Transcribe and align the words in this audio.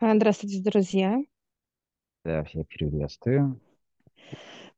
А, 0.00 0.14
Здравствуйте, 0.14 0.62
друзья. 0.62 1.18
Да, 2.24 2.44
всех 2.44 2.68
приветствую. 2.68 3.60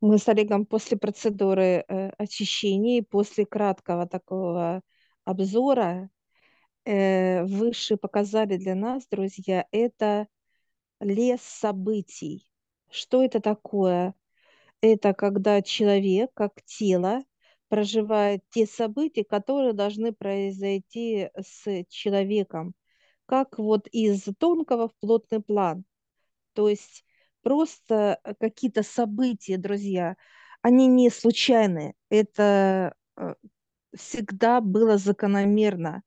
Мы 0.01 0.17
с 0.17 0.27
Олегом 0.31 0.65
после 0.65 0.97
процедуры 0.97 1.85
э, 1.87 2.09
очищения 2.17 2.99
и 3.01 3.03
после 3.03 3.45
краткого 3.45 4.09
такого 4.09 4.81
обзора 5.27 6.09
э, 6.87 7.45
выше 7.45 7.99
показали 7.99 8.57
для 8.57 8.75
нас, 8.75 9.07
друзья, 9.11 9.67
это 9.73 10.27
лес 11.01 11.43
событий. 11.43 12.51
Что 12.89 13.23
это 13.23 13.41
такое? 13.41 14.15
Это 14.81 15.13
когда 15.13 15.61
человек, 15.61 16.31
как 16.33 16.63
тело, 16.65 17.25
проживает 17.69 18.43
те 18.49 18.65
события, 18.65 19.25
которые 19.25 19.75
должны 19.75 20.15
произойти 20.15 21.29
с 21.37 21.85
человеком, 21.91 22.75
как 23.31 23.61
вот 23.61 23.87
из 23.93 24.25
тонкого 24.41 24.89
в 24.89 24.97
плотный 24.97 25.41
план. 25.41 25.85
То 26.53 26.69
есть 26.69 27.05
просто 27.43 28.19
э, 28.25 28.35
какие-то 28.35 28.83
события, 28.83 29.57
друзья, 29.57 30.17
они 30.63 30.89
не 30.89 31.11
случайные. 31.11 31.95
Это 32.09 32.93
э, 33.17 33.35
всегда 33.95 34.61
было 34.61 34.99
закономерно. 34.99 36.03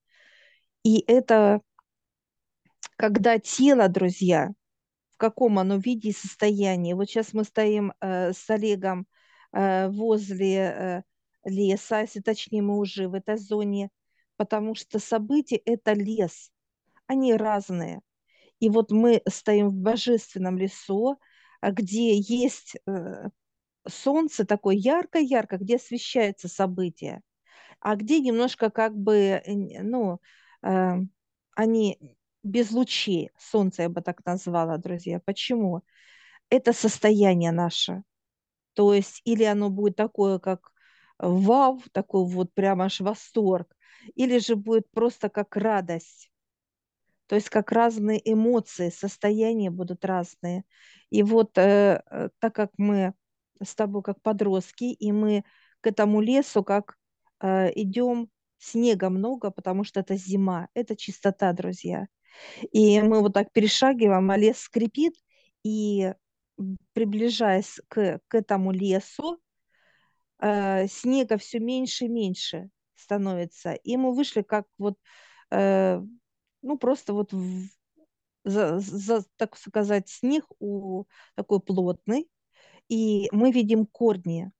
И 0.83 0.99
это 1.07 1.61
когда 2.97 3.39
тело, 3.39 3.87
друзья, 3.87 4.51
в 5.11 5.17
каком 5.17 5.59
оно 5.59 5.77
виде 5.77 6.09
и 6.09 6.13
состоянии. 6.13 6.91
Вот 6.91 7.09
сейчас 7.09 7.31
мы 7.31 7.45
стоим 7.45 7.93
э, 8.01 8.33
с 8.33 8.49
Олегом 8.49 9.07
э, 9.53 9.87
возле 9.87 10.57
э, 10.57 11.03
леса, 11.45 12.01
если 12.01 12.19
точнее 12.19 12.63
мы 12.63 12.77
уже 12.77 13.07
в 13.07 13.13
этой 13.13 13.37
зоне, 13.37 13.91
потому 14.35 14.75
что 14.75 14.99
события– 14.99 15.61
это 15.63 15.93
лес. 15.93 16.51
Они 17.07 17.33
разные. 17.33 18.01
И 18.59 18.69
вот 18.69 18.91
мы 18.91 19.21
стоим 19.29 19.69
в 19.69 19.75
божественном 19.75 20.57
лесу, 20.57 21.19
а, 21.61 21.71
где 21.71 22.17
есть 22.17 22.77
э, 22.87 23.29
солнце 23.87 24.45
такое 24.45 24.75
ярко-ярко, 24.75 25.57
где 25.57 25.77
освещается 25.77 26.47
событие, 26.47 27.21
а 27.81 27.95
где 27.95 28.19
немножко 28.19 28.69
как 28.71 28.95
бы, 28.97 29.41
ну, 29.47 30.19
э, 30.63 30.93
они 31.55 32.17
без 32.43 32.71
лучей, 32.71 33.31
солнце 33.37 33.83
я 33.83 33.89
бы 33.89 34.01
так 34.01 34.25
назвала, 34.25 34.77
друзья. 34.77 35.21
Почему? 35.25 35.83
Это 36.49 36.73
состояние 36.73 37.51
наше. 37.51 38.03
То 38.73 38.93
есть 38.93 39.21
или 39.25 39.43
оно 39.43 39.69
будет 39.69 39.95
такое, 39.97 40.39
как 40.39 40.71
вау, 41.19 41.81
такой 41.93 42.25
вот 42.25 42.53
прям 42.53 42.81
аж 42.81 43.01
восторг, 43.01 43.75
или 44.15 44.39
же 44.39 44.55
будет 44.55 44.89
просто 44.91 45.29
как 45.29 45.55
радость 45.57 46.31
то 47.33 47.37
есть 47.37 47.49
как 47.49 47.71
разные 47.71 48.21
эмоции, 48.31 48.91
состояния 48.91 49.71
будут 49.71 50.05
разные. 50.05 50.65
И 51.09 51.23
вот 51.23 51.57
э, 51.57 52.03
э, 52.11 52.29
так 52.37 52.53
как 52.53 52.69
мы 52.77 53.15
с 53.59 53.73
тобой 53.73 54.03
как 54.03 54.21
подростки, 54.21 54.93
и 54.93 55.11
мы 55.11 55.43
к 55.81 55.87
этому 55.87 56.21
лесу 56.21 56.63
как 56.63 56.95
э, 57.41 57.71
идем, 57.73 58.29
снега 58.59 59.09
много, 59.09 59.49
потому 59.49 59.83
что 59.83 60.01
это 60.01 60.15
зима, 60.15 60.67
это 60.75 60.95
чистота, 60.95 61.51
друзья. 61.53 62.05
И 62.71 63.01
мы 63.01 63.21
вот 63.21 63.33
так 63.33 63.51
перешагиваем, 63.51 64.29
а 64.29 64.37
лес 64.37 64.59
скрипит, 64.59 65.15
и 65.63 66.13
приближаясь 66.93 67.81
к, 67.87 68.19
к 68.27 68.35
этому 68.35 68.71
лесу, 68.71 69.39
э, 70.37 70.85
снега 70.87 71.39
все 71.39 71.57
меньше 71.57 72.05
и 72.05 72.09
меньше 72.09 72.69
становится. 72.93 73.73
И 73.73 73.97
мы 73.97 74.13
вышли 74.13 74.43
как 74.43 74.67
вот 74.77 74.99
э, 75.49 75.99
ну, 76.63 76.77
просто 76.77 77.13
вот 77.13 77.33
в, 77.33 77.67
за, 78.43 78.79
за, 78.79 79.23
так 79.37 79.57
сказать, 79.57 80.09
снег 80.09 80.45
у, 80.59 81.05
такой 81.35 81.59
плотный, 81.59 82.29
и 82.89 83.29
мы 83.31 83.51
видим 83.51 83.85
корни, 83.85 84.51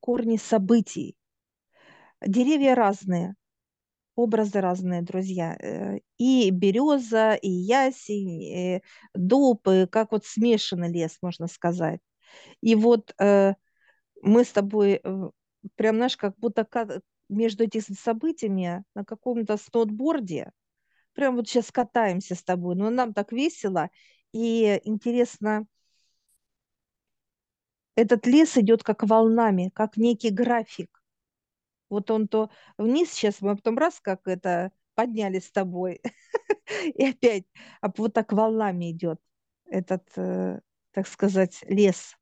корни 0.00 0.36
событий. 0.36 1.16
Деревья 2.26 2.74
разные, 2.74 3.36
образы 4.16 4.60
разные, 4.60 5.02
друзья. 5.02 5.56
Э, 5.60 5.98
И 6.18 6.50
береза, 6.50 7.34
и 7.34 7.48
ясень, 7.48 8.42
и 8.42 8.82
дуб, 9.14 9.68
как 9.90 10.12
вот 10.12 10.24
смешанный 10.24 10.90
лес, 10.90 11.18
можно 11.22 11.46
сказать. 11.46 12.00
И 12.60 12.74
вот 12.74 13.14
э, 13.20 13.54
мы 14.22 14.44
с 14.44 14.50
тобой 14.50 15.00
э, 15.02 15.30
прям, 15.76 15.96
знаешь, 15.96 16.16
как 16.16 16.36
будто 16.38 16.66
между 17.28 17.64
этими 17.64 17.94
событиями 17.94 18.84
на 18.94 19.04
каком-то 19.04 19.56
сноуборде, 19.56 20.50
прям 21.18 21.34
вот 21.34 21.48
сейчас 21.48 21.72
катаемся 21.72 22.36
с 22.36 22.44
тобой, 22.44 22.76
но 22.76 22.90
нам 22.90 23.12
так 23.12 23.32
весело, 23.32 23.90
и 24.32 24.80
интересно, 24.84 25.66
этот 27.96 28.24
лес 28.24 28.56
идет 28.56 28.84
как 28.84 29.02
волнами, 29.02 29.72
как 29.74 29.96
некий 29.96 30.30
график. 30.30 31.02
Вот 31.90 32.12
он 32.12 32.28
то 32.28 32.50
вниз 32.76 33.10
сейчас, 33.12 33.40
мы 33.40 33.56
потом 33.56 33.78
раз 33.78 33.98
как 34.00 34.28
это 34.28 34.70
подняли 34.94 35.40
с 35.40 35.50
тобой, 35.50 36.00
и 36.84 37.06
опять 37.08 37.46
а 37.80 37.90
вот 37.96 38.12
так 38.14 38.32
волнами 38.32 38.92
идет 38.92 39.20
этот, 39.66 40.04
э, 40.14 40.60
так 40.92 41.08
сказать, 41.08 41.64
лес. 41.68 42.16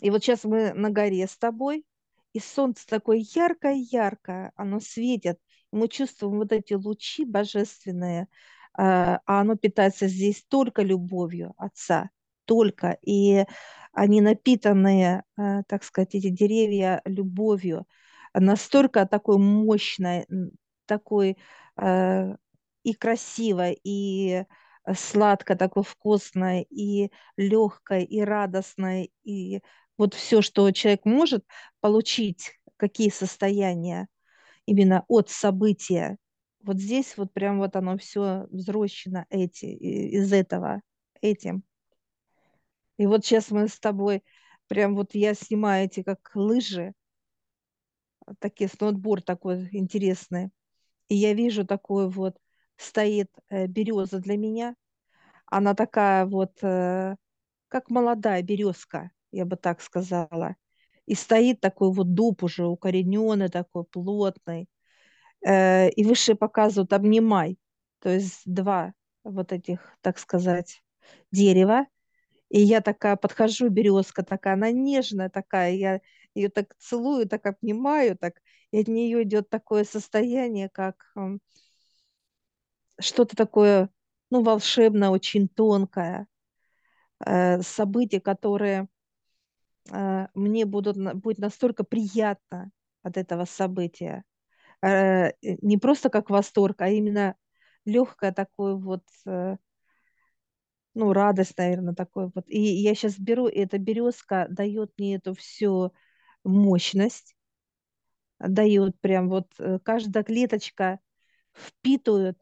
И 0.00 0.10
вот 0.10 0.22
сейчас 0.22 0.44
мы 0.44 0.72
на 0.74 0.90
горе 0.90 1.26
с 1.26 1.36
тобой, 1.36 1.84
и 2.32 2.38
солнце 2.38 2.86
такое 2.86 3.18
яркое-яркое, 3.18 4.52
оно 4.54 4.78
светит, 4.78 5.40
мы 5.72 5.88
чувствуем 5.88 6.38
вот 6.38 6.52
эти 6.52 6.74
лучи 6.74 7.24
божественные, 7.24 8.28
а, 8.74 9.20
а 9.26 9.40
оно 9.40 9.56
питается 9.56 10.08
здесь 10.08 10.44
только 10.48 10.82
любовью 10.82 11.54
Отца, 11.58 12.10
только. 12.44 12.98
И 13.02 13.44
они 13.92 14.20
напитанные, 14.20 15.24
а, 15.36 15.62
так 15.64 15.84
сказать, 15.84 16.14
эти 16.14 16.30
деревья 16.30 17.02
любовью, 17.04 17.86
настолько 18.34 19.06
такой 19.06 19.38
мощной, 19.38 20.26
такой 20.86 21.36
а, 21.76 22.36
и 22.82 22.94
красивой, 22.94 23.78
и 23.84 24.44
сладко, 24.94 25.56
такой 25.56 25.82
вкусной, 25.82 26.62
и 26.62 27.10
легкой, 27.36 28.04
и 28.04 28.22
радостной, 28.22 29.12
и 29.24 29.60
вот 29.98 30.14
все, 30.14 30.40
что 30.40 30.70
человек 30.70 31.04
может 31.04 31.44
получить, 31.80 32.58
какие 32.76 33.10
состояния 33.10 34.08
именно 34.68 35.04
от 35.08 35.30
события. 35.30 36.18
Вот 36.62 36.78
здесь 36.78 37.16
вот 37.16 37.32
прям 37.32 37.58
вот 37.58 37.74
оно 37.76 37.96
все 37.96 38.46
взрощено 38.50 39.24
эти, 39.30 39.64
из 39.64 40.32
этого, 40.32 40.82
этим. 41.22 41.62
И 42.98 43.06
вот 43.06 43.24
сейчас 43.24 43.50
мы 43.50 43.68
с 43.68 43.80
тобой, 43.80 44.22
прям 44.66 44.94
вот 44.94 45.14
я 45.14 45.32
снимаю 45.34 45.86
эти 45.86 46.02
как 46.02 46.30
лыжи, 46.34 46.92
такие 48.40 48.68
сноуборд 48.68 49.24
такой 49.24 49.68
интересный. 49.72 50.50
И 51.08 51.14
я 51.14 51.32
вижу 51.32 51.64
такой 51.64 52.10
вот, 52.10 52.36
стоит 52.76 53.30
э, 53.48 53.66
береза 53.66 54.18
для 54.18 54.36
меня. 54.36 54.74
Она 55.46 55.74
такая 55.74 56.26
вот, 56.26 56.52
э, 56.62 57.16
как 57.68 57.88
молодая 57.88 58.42
березка, 58.42 59.10
я 59.30 59.46
бы 59.46 59.56
так 59.56 59.80
сказала. 59.80 60.56
И 61.08 61.14
стоит 61.14 61.60
такой 61.60 61.90
вот 61.90 62.12
дуб 62.12 62.42
уже 62.42 62.66
укорененный, 62.66 63.48
такой 63.48 63.84
плотный. 63.84 64.68
Э, 65.46 65.88
и 65.88 66.04
выше 66.04 66.34
показывают 66.34 66.92
обнимай. 66.92 67.58
То 68.00 68.10
есть 68.10 68.42
два 68.44 68.92
вот 69.24 69.52
этих, 69.52 69.96
так 70.02 70.18
сказать, 70.18 70.82
дерева. 71.32 71.86
И 72.50 72.60
я 72.60 72.82
такая 72.82 73.16
подхожу, 73.16 73.70
березка 73.70 74.22
такая, 74.22 74.54
она 74.54 74.70
нежная 74.70 75.30
такая, 75.30 75.72
я 75.72 76.00
ее 76.34 76.50
так 76.50 76.74
целую, 76.78 77.26
так 77.26 77.46
обнимаю, 77.46 78.16
так, 78.18 78.34
и 78.70 78.80
от 78.80 78.88
нее 78.88 79.22
идет 79.22 79.48
такое 79.48 79.84
состояние, 79.84 80.68
как 80.68 81.14
что-то 83.00 83.34
такое, 83.34 83.88
ну, 84.30 84.42
волшебное, 84.42 85.08
очень 85.08 85.48
тонкое, 85.48 86.26
э, 87.24 87.62
события, 87.62 88.20
которые 88.20 88.82
э, 88.82 88.97
мне 90.34 90.66
будут, 90.66 90.96
будет 91.16 91.38
настолько 91.38 91.84
приятно 91.84 92.70
от 93.02 93.16
этого 93.16 93.44
события. 93.44 94.24
Э, 94.82 95.30
не 95.42 95.78
просто 95.78 96.10
как 96.10 96.30
восторг, 96.30 96.80
а 96.82 96.88
именно 96.88 97.36
легкое 97.84 98.32
такое 98.32 98.74
вот 98.74 99.02
ну, 100.98 101.12
радость, 101.12 101.56
наверное, 101.56 101.94
такой 101.94 102.30
вот. 102.34 102.44
И 102.48 102.60
я 102.60 102.94
сейчас 102.94 103.18
беру, 103.18 103.46
и 103.46 103.60
эта 103.60 103.78
березка 103.78 104.46
дает 104.50 104.92
мне 104.98 105.16
эту 105.16 105.34
всю 105.34 105.92
мощность, 106.44 107.36
дает 108.40 108.98
прям 109.00 109.28
вот 109.28 109.48
э, 109.58 109.78
каждая 109.82 110.24
клеточка 110.24 110.98
впитывает 111.52 112.38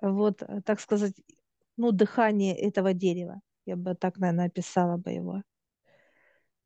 вот, 0.00 0.42
э, 0.42 0.60
так 0.64 0.80
сказать, 0.80 1.14
ну, 1.76 1.92
дыхание 1.92 2.56
этого 2.56 2.94
дерева. 2.94 3.40
Я 3.66 3.76
бы 3.76 3.94
так, 3.94 4.18
наверное, 4.18 4.46
описала 4.46 4.96
бы 4.96 5.10
его. 5.10 5.42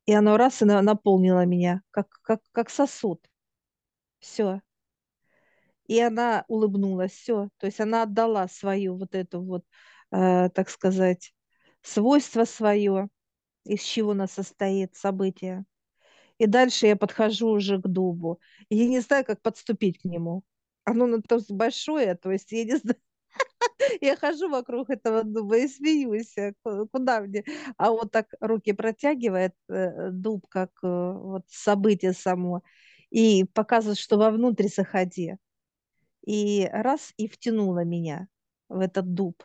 И 0.05 0.13
оно 0.13 0.37
раз 0.37 0.61
и 0.61 0.65
наполнило 0.65 1.45
меня, 1.45 1.81
как, 1.91 2.09
как, 2.21 2.41
как 2.51 2.69
сосуд. 2.69 3.21
Все. 4.19 4.61
и 5.87 5.99
она 5.99 6.45
улыбнулась, 6.47 7.11
все, 7.13 7.49
то 7.57 7.67
есть 7.67 7.79
она 7.79 8.03
отдала 8.03 8.47
свою 8.47 8.97
вот 8.97 9.13
эту 9.15 9.41
вот, 9.41 9.63
э, 10.11 10.49
так 10.49 10.69
сказать, 10.69 11.33
свойство 11.81 12.45
свое, 12.45 13.09
из 13.65 13.83
чего 13.83 14.11
она 14.11 14.27
состоит 14.27 14.95
событие. 14.95 15.65
И 16.39 16.47
дальше 16.47 16.87
я 16.87 16.97
подхожу 16.97 17.49
уже 17.49 17.79
к 17.81 17.87
дубу. 17.87 18.39
И 18.69 18.77
я 18.77 18.87
не 18.87 19.01
знаю, 19.01 19.25
как 19.25 19.41
подступить 19.41 20.01
к 20.01 20.05
нему. 20.05 20.43
Оно 20.85 21.07
на 21.07 21.21
то 21.21 21.39
большое, 21.49 22.15
то 22.15 22.31
есть 22.31 22.51
я 22.51 22.65
не 22.65 22.77
знаю. 22.77 22.97
Я 24.01 24.15
хожу 24.15 24.49
вокруг 24.49 24.89
этого 24.89 25.23
дуба 25.23 25.57
и 25.57 25.67
смеюсь. 25.67 26.35
а 26.37 26.53
Куда 26.91 27.21
мне? 27.21 27.43
А 27.77 27.91
вот 27.91 28.11
так 28.11 28.27
руки 28.39 28.73
протягивает 28.73 29.53
э, 29.69 30.09
дуб, 30.11 30.47
как 30.49 30.71
э, 30.83 30.87
вот 30.87 31.43
событие 31.47 32.13
само, 32.13 32.63
и 33.09 33.45
показывает, 33.53 33.97
что 33.99 34.17
вовнутрь 34.17 34.67
заходи. 34.67 35.35
И 36.25 36.67
раз, 36.71 37.13
и 37.17 37.27
втянула 37.27 37.83
меня 37.85 38.27
в 38.69 38.79
этот 38.79 39.13
дуб 39.13 39.43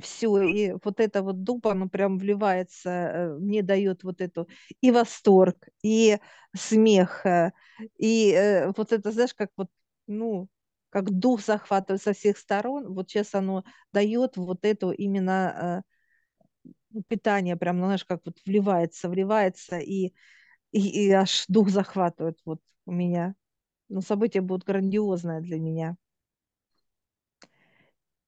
все, 0.00 0.42
и 0.42 0.72
вот 0.84 1.00
это 1.00 1.22
вот 1.22 1.42
дуб, 1.44 1.66
оно 1.66 1.88
прям 1.88 2.18
вливается, 2.18 2.90
э, 2.90 3.38
мне 3.38 3.62
дает 3.62 4.02
вот 4.04 4.20
эту 4.20 4.48
и 4.80 4.90
восторг, 4.90 5.68
и 5.82 6.18
смех, 6.56 7.24
э, 7.26 7.52
и 7.98 8.32
э, 8.32 8.72
вот 8.76 8.92
это, 8.92 9.12
знаешь, 9.12 9.34
как 9.34 9.50
вот, 9.56 9.68
ну, 10.06 10.48
как 10.90 11.10
дух 11.10 11.42
захватывает 11.42 12.02
со 12.02 12.12
всех 12.12 12.38
сторон, 12.38 12.92
вот 12.94 13.10
сейчас 13.10 13.34
оно 13.34 13.64
дает 13.92 14.36
вот 14.36 14.64
это 14.64 14.90
именно 14.90 15.84
ну, 16.90 17.02
питание, 17.08 17.56
прям, 17.56 17.78
ну, 17.78 17.86
знаешь, 17.86 18.04
как 18.04 18.20
вот 18.24 18.36
вливается, 18.46 19.08
вливается, 19.08 19.78
и, 19.78 20.12
и, 20.72 21.06
и 21.08 21.10
аж 21.12 21.44
дух 21.48 21.70
захватывает 21.70 22.38
вот 22.44 22.60
у 22.86 22.92
меня. 22.92 23.34
Но 23.88 24.00
событие 24.00 24.42
будет 24.42 24.64
грандиозное 24.64 25.40
для 25.40 25.58
меня. 25.58 25.96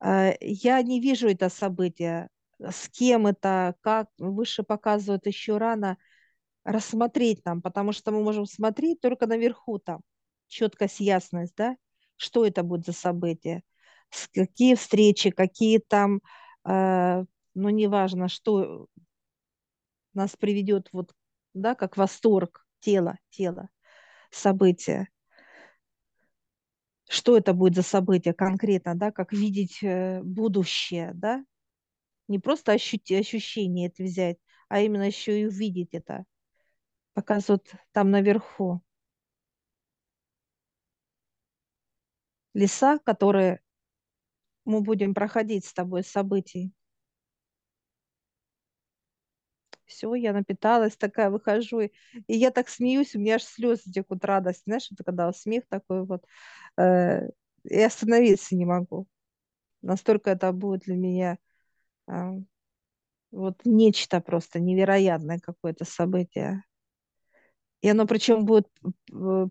Э, 0.01 0.33
Я 0.41 0.83
не 0.83 1.01
вижу 1.01 1.29
это 1.29 1.49
событие. 1.49 2.29
С 2.61 2.89
кем 2.89 3.27
это, 3.27 3.75
как, 3.81 4.09
выше 4.19 4.63
показывают 4.63 5.27
еще 5.27 5.59
рано 5.59 5.99
рассмотреть 6.65 7.45
нам, 7.45 7.63
потому 7.63 7.93
что 7.93 8.13
мы 8.13 8.23
можем 8.23 8.47
смотреть 8.47 9.01
только 9.01 9.27
наверху 9.27 9.79
там, 9.79 10.01
четкость, 10.49 11.01
ясность, 11.01 11.55
да, 11.57 11.77
что 12.23 12.47
это 12.47 12.63
будет 12.63 12.87
за 12.87 12.93
событие, 12.93 13.63
какие 14.33 14.75
встречи, 14.75 15.31
какие 15.31 15.79
там, 15.79 16.21
э, 16.65 17.25
ну, 17.55 17.69
неважно, 17.69 18.29
что 18.29 18.87
нас 20.15 20.37
приведет 20.37 20.89
вот, 20.93 21.13
да, 21.55 21.75
как 21.75 21.97
восторг 21.97 22.65
тела, 22.81 23.19
тела, 23.31 23.69
события 24.31 25.09
что 27.09 27.37
это 27.37 27.53
будет 27.53 27.75
за 27.75 27.83
событие 27.83 28.33
конкретно, 28.33 28.95
да, 28.95 29.13
как 29.13 29.33
видеть 29.33 29.83
э, 29.83 30.23
будущее, 30.23 31.11
да, 31.15 31.45
не 32.27 32.39
просто 32.39 32.73
ощути, 32.73 33.15
ощущение 33.15 33.89
это 33.89 34.03
взять, 34.03 34.39
а 34.71 34.81
именно 34.81 35.03
еще 35.03 35.39
и 35.39 35.47
увидеть 35.47 35.91
это. 35.93 36.25
Показывают 37.13 37.71
там 37.93 38.11
наверху. 38.11 38.81
Леса, 42.55 42.99
которые 42.99 43.61
мы 44.65 44.81
будем 44.81 45.15
проходить 45.15 45.65
с 45.65 45.73
тобой 45.73 46.03
событий. 46.05 46.73
Все, 49.85 50.15
я 50.15 50.33
напиталась, 50.33 50.97
такая 50.97 51.29
выхожу, 51.31 51.81
и, 51.81 51.91
и 52.27 52.37
я 52.37 52.51
так 52.51 52.69
смеюсь, 52.69 53.15
у 53.15 53.19
меня 53.19 53.35
аж 53.37 53.43
слезы 53.45 53.91
текут 53.93 54.25
радость, 54.25 54.63
знаешь, 54.65 54.89
это 54.91 55.05
когда 55.05 55.31
смех 55.33 55.65
такой 55.69 56.05
вот, 56.07 56.25
э, 56.79 57.29
и 57.65 57.81
остановиться 57.83 58.57
не 58.57 58.65
могу. 58.65 59.07
Настолько 59.83 60.31
это 60.31 60.53
будет 60.53 60.83
для 60.83 60.97
меня 60.97 61.39
э, 62.09 62.13
вот 63.33 63.61
нечто 63.65 64.21
просто 64.21 64.61
невероятное 64.61 65.39
какое-то 65.41 65.85
событие. 65.85 66.63
И 67.81 67.89
оно 67.89 68.07
причем 68.07 68.45
будет, 68.47 68.69
э, 69.13 69.47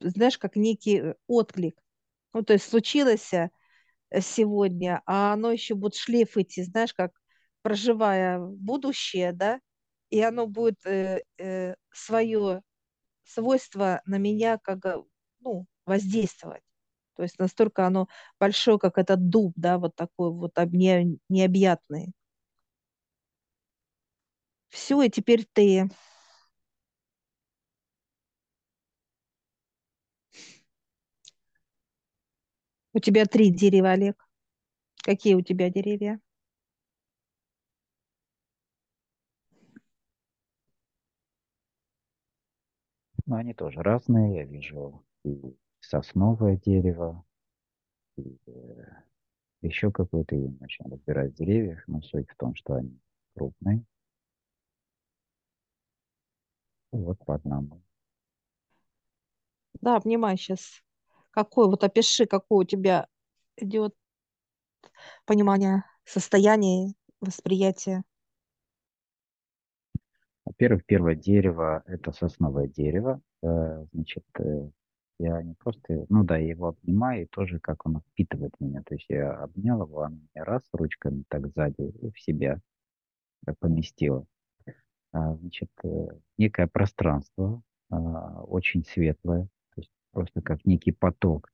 знаешь, 0.00 0.38
как 0.38 0.56
некий 0.56 1.14
отклик. 1.26 1.78
Ну, 2.38 2.44
то 2.44 2.52
есть 2.52 2.68
случилось 2.70 3.32
э, 3.34 3.50
сегодня, 4.20 5.02
а 5.06 5.32
оно 5.32 5.50
еще 5.50 5.74
будет 5.74 5.96
шлейф 5.96 6.36
идти, 6.36 6.62
знаешь, 6.62 6.94
как 6.94 7.10
проживая 7.62 8.38
будущее, 8.40 9.32
да, 9.32 9.60
и 10.10 10.20
оно 10.22 10.46
будет 10.46 10.78
э, 10.86 11.22
э, 11.38 11.74
свое 11.92 12.62
свойство 13.24 14.02
на 14.06 14.18
меня 14.18 14.58
как, 14.58 14.86
э, 14.86 15.02
ну, 15.40 15.66
воздействовать. 15.84 16.62
То 17.16 17.24
есть 17.24 17.40
настолько 17.40 17.86
оно 17.86 18.08
большое, 18.38 18.78
как 18.78 18.98
этот 18.98 19.28
дуб, 19.30 19.52
да, 19.56 19.78
вот 19.78 19.96
такой 19.96 20.30
вот 20.32 20.52
не, 20.72 21.18
необъятный. 21.28 22.12
Все, 24.68 25.02
и 25.02 25.10
теперь 25.10 25.46
ты. 25.52 25.88
У 32.98 33.00
тебя 33.00 33.26
три 33.26 33.52
дерева, 33.52 33.92
Олег. 33.92 34.28
Какие 35.04 35.34
у 35.34 35.40
тебя 35.40 35.70
деревья? 35.70 36.20
Но 43.24 43.36
они 43.36 43.54
тоже 43.54 43.82
разные. 43.84 44.38
Я 44.38 44.44
вижу 44.46 45.06
и 45.24 45.56
сосновое 45.78 46.56
дерево, 46.56 47.24
и 48.16 48.36
э, 48.48 48.50
еще 49.62 49.92
какое-то. 49.92 50.34
Я 50.34 50.48
не 50.48 50.58
очень 50.60 50.84
разбираюсь 50.90 51.34
в 51.34 51.36
деревьях, 51.36 51.86
но 51.86 52.02
суть 52.02 52.28
в 52.28 52.34
том, 52.34 52.56
что 52.56 52.74
они 52.74 52.98
крупные. 53.36 53.84
Вот 56.90 57.24
по 57.24 57.36
одному. 57.36 57.80
Да, 59.80 60.00
внимай 60.00 60.36
сейчас. 60.36 60.82
Какой, 61.38 61.68
вот 61.68 61.84
опиши, 61.84 62.26
какое 62.26 62.64
у 62.64 62.64
тебя 62.64 63.06
идет 63.56 63.94
понимание 65.24 65.84
состояния, 66.04 66.94
восприятия. 67.20 68.02
Во-первых, 70.44 70.84
первое 70.84 71.14
дерево– 71.14 71.84
это 71.86 72.10
сосновое 72.10 72.66
дерево. 72.66 73.20
Э, 73.44 73.84
Значит, 73.92 74.24
э, 74.40 74.68
я 75.20 75.40
не 75.44 75.54
просто, 75.54 76.06
ну 76.08 76.24
да, 76.24 76.38
я 76.38 76.48
его 76.48 76.70
обнимаю, 76.70 77.22
и 77.22 77.26
тоже 77.26 77.60
как 77.60 77.86
он 77.86 78.00
впитывает 78.00 78.54
меня. 78.58 78.82
То 78.82 78.96
есть 78.96 79.06
я 79.08 79.32
обнял 79.40 79.82
его, 79.82 79.98
он 79.98 80.14
меня 80.14 80.44
раз 80.44 80.62
ручками 80.72 81.22
так 81.28 81.46
сзади 81.54 81.92
в 82.02 82.18
себя 82.18 82.58
э, 83.46 83.54
поместила. 83.60 84.26
А, 85.12 85.36
Значит, 85.36 85.70
некое 86.36 86.66
пространство, 86.66 87.62
а, 87.90 88.42
очень 88.42 88.84
светлое, 88.84 89.46
просто 90.12 90.42
как 90.42 90.64
некий 90.64 90.92
поток. 90.92 91.50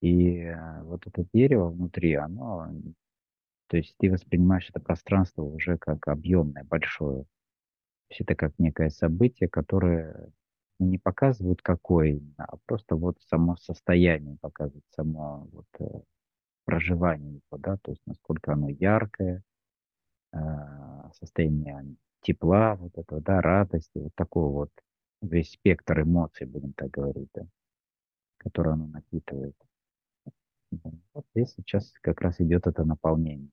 И 0.00 0.38
э, 0.38 0.82
вот 0.82 1.06
это 1.06 1.26
дерево 1.32 1.68
внутри, 1.70 2.14
оно, 2.14 2.68
то 3.68 3.76
есть 3.76 3.94
ты 3.98 4.10
воспринимаешь 4.10 4.68
это 4.70 4.80
пространство 4.80 5.42
уже 5.42 5.78
как 5.78 6.06
объемное, 6.08 6.64
большое. 6.64 7.22
То 7.22 8.10
есть 8.10 8.20
это 8.20 8.34
как 8.34 8.58
некое 8.58 8.90
событие, 8.90 9.48
которое 9.48 10.30
не 10.78 10.98
показывает 10.98 11.62
какое 11.62 12.20
а 12.36 12.56
просто 12.66 12.96
вот 12.96 13.18
само 13.28 13.56
состояние 13.56 14.36
показывает, 14.40 14.84
само 14.94 15.48
вот 15.52 15.66
э, 15.80 16.00
проживание 16.64 17.34
его, 17.34 17.58
да, 17.58 17.78
то 17.78 17.92
есть 17.92 18.02
насколько 18.06 18.52
оно 18.52 18.68
яркое, 18.68 19.42
э, 20.32 20.38
состояние 21.14 21.96
тепла, 22.20 22.76
вот 22.76 22.96
этого, 22.98 23.20
да, 23.20 23.40
радости, 23.40 23.98
вот 23.98 24.14
такого 24.14 24.52
вот 24.52 24.70
весь 25.22 25.52
спектр 25.52 26.02
эмоций, 26.02 26.46
будем 26.46 26.72
так 26.74 26.90
говорить, 26.90 27.30
да, 27.34 27.46
который 28.46 28.74
оно 28.74 28.86
напитывает. 28.86 29.56
Вот 31.12 31.24
здесь 31.34 31.52
сейчас 31.56 31.92
как 32.00 32.20
раз 32.20 32.40
идет 32.40 32.68
это 32.68 32.84
наполнение. 32.84 33.50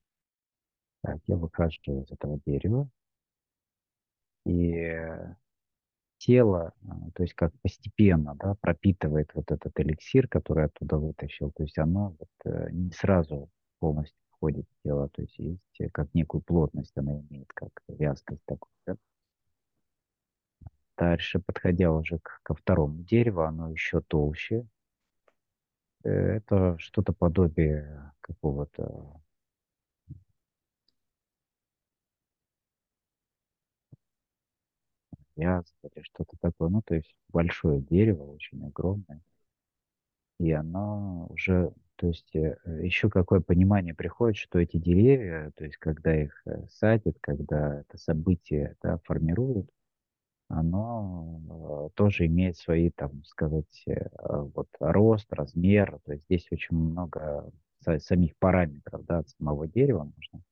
Так, 1.02 1.18
я 1.26 1.36
выхожу 1.36 2.04
из 2.04 2.12
этого 2.12 2.40
дерева, 2.46 2.88
и 4.46 4.96
тело, 6.20 6.74
а, 6.88 7.12
то 7.16 7.24
есть 7.24 7.34
как 7.34 7.52
постепенно, 7.62 8.36
да, 8.36 8.56
пропитывает 8.62 9.32
вот 9.34 9.52
этот 9.52 9.78
эликсир, 9.80 10.28
который 10.28 10.66
оттуда 10.66 10.98
вытащил, 10.98 11.52
то 11.52 11.64
есть 11.64 11.78
оно 11.80 12.16
вот 12.20 12.30
э, 12.46 12.70
не 12.72 12.92
сразу 12.92 13.50
полностью 13.80 14.18
входит 14.30 14.66
в 14.70 14.84
тело, 14.84 15.10
то 15.10 15.22
есть 15.24 15.38
есть 15.40 15.82
э, 15.82 15.90
как 15.90 16.14
некую 16.14 16.42
плотность 16.42 16.96
она 16.96 17.20
имеет, 17.20 17.52
как 17.54 17.72
вязкость 17.88 18.44
такую. 18.46 18.72
Да? 18.86 18.96
Дальше, 20.98 21.40
подходя 21.40 21.92
уже 21.92 22.20
ко 22.22 22.54
второму 22.54 23.04
дереву, 23.04 23.42
оно 23.42 23.72
еще 23.72 24.00
толще. 24.02 24.66
Э, 26.04 26.10
Это 26.38 26.78
что-то 26.80 27.12
подобие 27.14 28.14
какого-то 28.22 29.20
вяза 35.36 35.72
или 35.84 36.04
что-то 36.04 36.36
такое. 36.42 36.70
Ну, 36.70 36.82
то 36.86 36.96
есть 36.96 37.16
большое 37.30 37.82
дерево, 37.82 38.24
очень 38.24 38.66
огромное. 38.66 39.22
и 40.40 40.52
оно 40.52 41.28
уже, 41.30 41.72
то 41.96 42.08
есть 42.08 42.36
э, 42.36 42.58
еще 42.82 43.10
какое 43.10 43.40
понимание 43.40 43.94
приходит, 43.94 44.38
что 44.38 44.60
эти 44.60 44.78
деревья, 44.78 45.52
то 45.56 45.64
есть 45.64 45.78
когда 45.78 46.16
их 46.16 46.42
э, 46.46 46.66
садят, 46.72 47.18
когда 47.22 47.82
это 47.82 47.98
событие 47.98 48.76
да, 48.82 49.00
формируют, 49.06 49.70
оно 50.50 51.88
э, 51.92 51.96
тоже 51.96 52.28
имеет 52.28 52.58
свои, 52.58 52.90
там, 52.92 53.24
сказать, 53.26 53.84
э, 53.88 54.08
вот 54.56 54.68
рост, 54.80 55.32
размер. 55.34 56.00
То 56.06 56.14
есть 56.14 56.26
здесь 56.26 56.48
очень 56.52 56.78
много 56.78 57.52
са- 57.86 58.00
самих 58.00 58.36
параметров, 58.38 59.06
да, 59.06 59.20
от 59.20 59.30
самого 59.30 59.68
дерева 59.68 60.04
можно 60.04 60.44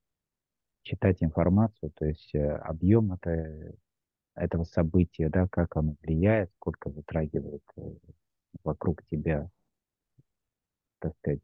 читать 0.83 1.23
информацию, 1.23 1.91
то 1.95 2.05
есть 2.05 2.35
э, 2.35 2.51
объем 2.57 3.13
это, 3.13 3.73
этого 4.35 4.63
события, 4.65 5.29
да, 5.29 5.47
как 5.49 5.77
оно 5.77 5.95
влияет, 6.03 6.51
сколько 6.55 6.91
затрагивает 6.91 7.63
вокруг 8.63 9.03
тебя, 9.05 9.49
так 10.99 11.13
сказать, 11.17 11.41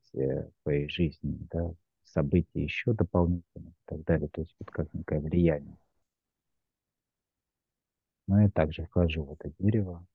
твоей 0.64 0.88
жизни, 0.90 1.38
да, 1.52 1.72
события 2.06 2.64
еще 2.64 2.94
дополнительно 2.94 3.70
и 3.70 3.74
так 3.86 4.04
далее. 4.04 4.30
То 4.30 4.42
есть 4.42 4.56
вот 4.60 4.72
как 4.72 4.94
некое 4.94 5.20
влияние. 5.20 5.78
Но 8.28 8.42
я 8.42 8.50
также 8.50 8.86
вхожу 8.86 9.24
в 9.24 9.32
это 9.32 9.52
дерево, 9.58 10.06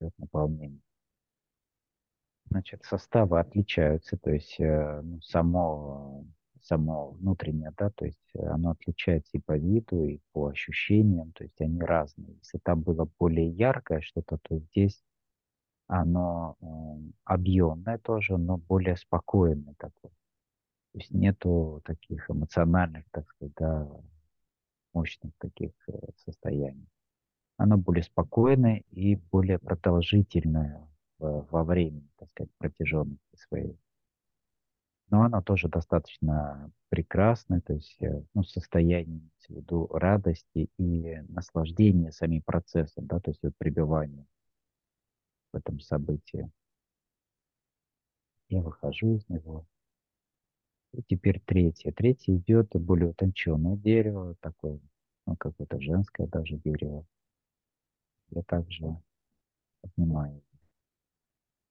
это 0.00 0.12
наполнение. 0.18 0.80
Значит, 2.50 2.84
составы 2.84 3.40
отличаются, 3.40 4.16
то 4.18 4.30
есть 4.30 4.60
э, 4.60 5.00
ну, 5.02 5.20
само, 5.22 6.24
само 6.60 7.12
внутреннее, 7.12 7.72
да, 7.76 7.90
то 7.90 8.04
есть 8.04 8.20
э, 8.34 8.46
оно 8.46 8.72
отличается 8.72 9.30
и 9.32 9.40
по 9.40 9.56
виду, 9.56 10.04
и 10.04 10.20
по 10.32 10.48
ощущениям, 10.48 11.32
то 11.32 11.44
есть 11.44 11.58
они 11.60 11.80
разные. 11.80 12.36
Если 12.42 12.58
там 12.58 12.82
было 12.82 13.08
более 13.18 13.48
яркое 13.48 14.02
что-то, 14.02 14.38
то 14.42 14.58
здесь 14.58 15.02
оно 15.86 16.56
э, 16.60 16.66
объемное 17.24 17.98
тоже, 17.98 18.36
но 18.36 18.58
более 18.58 18.96
спокойное 18.96 19.74
такое. 19.78 20.12
То 20.92 20.98
есть 20.98 21.10
нету 21.10 21.82
таких 21.84 22.30
эмоциональных, 22.30 23.04
так 23.10 23.28
сказать, 23.30 23.54
да, 23.56 23.88
мощных 24.94 25.32
таких 25.38 25.72
э, 25.88 25.92
состояний. 26.24 26.88
Оно 27.56 27.76
более 27.76 28.02
спокойное 28.02 28.82
и 28.90 29.16
более 29.16 29.58
продолжительное 29.58 30.88
во 31.18 31.64
времени, 31.64 32.08
так 32.18 32.28
сказать, 32.30 32.50
протяженности 32.58 33.36
своей. 33.36 33.78
Но 35.10 35.22
оно 35.22 35.42
тоже 35.42 35.68
достаточно 35.68 36.70
прекрасное, 36.88 37.60
то 37.60 37.74
есть 37.74 37.96
э, 38.02 38.22
ну, 38.34 38.42
состояние, 38.42 39.20
в 39.46 39.50
виду 39.50 39.86
радости 39.92 40.68
и 40.78 41.16
наслаждения 41.28 42.10
самим 42.10 42.42
процессом, 42.42 43.06
да, 43.06 43.20
то 43.20 43.30
есть 43.30 43.42
вот 43.42 43.52
пребывание 43.58 44.26
в 45.52 45.56
этом 45.56 45.78
событии. 45.80 46.50
Я 48.48 48.62
выхожу 48.62 49.16
из 49.16 49.28
него. 49.28 49.66
И 50.96 51.02
теперь 51.02 51.40
третье. 51.44 51.92
Третье 51.92 52.34
идет 52.36 52.70
более 52.72 53.10
утонченное 53.10 53.76
дерево, 53.76 54.34
такое, 54.40 54.80
ну, 55.26 55.36
какое-то 55.36 55.78
женское 55.78 56.26
даже 56.26 56.56
дерево. 56.56 57.04
Я 58.32 58.42
также 58.42 58.94
поднимаю. 59.82 60.42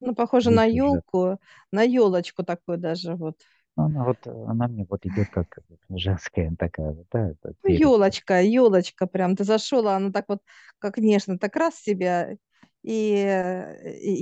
Ну, 0.02 0.14
похоже 0.16 0.52
на 0.52 0.66
Здесь 0.66 0.74
уже 0.74 1.02
елку, 1.06 1.40
на 1.72 1.82
елочку 1.84 2.44
такую 2.44 2.78
даже 2.78 3.16
вот. 3.16 3.42
Ну, 3.76 3.84
она 3.86 4.04
вот, 4.04 4.26
она 4.28 4.68
мне 4.68 4.86
вот 4.90 5.06
идет 5.06 5.30
как 5.30 5.60
женская 5.90 6.56
такая, 6.58 6.92
вот, 6.92 7.08
да, 7.12 7.30
это 7.30 7.54
Ну, 7.64 7.70
елочка, 7.70 8.42
елочка 8.42 9.08
прям. 9.08 9.36
Ты 9.36 9.44
зашел, 9.44 9.88
а 9.88 9.96
она 9.98 10.12
так 10.12 10.26
вот, 10.28 10.42
как 10.80 10.98
нежно, 10.98 11.38
так 11.40 11.56
раз 11.56 11.76
себя, 11.80 12.36
и 12.84 12.90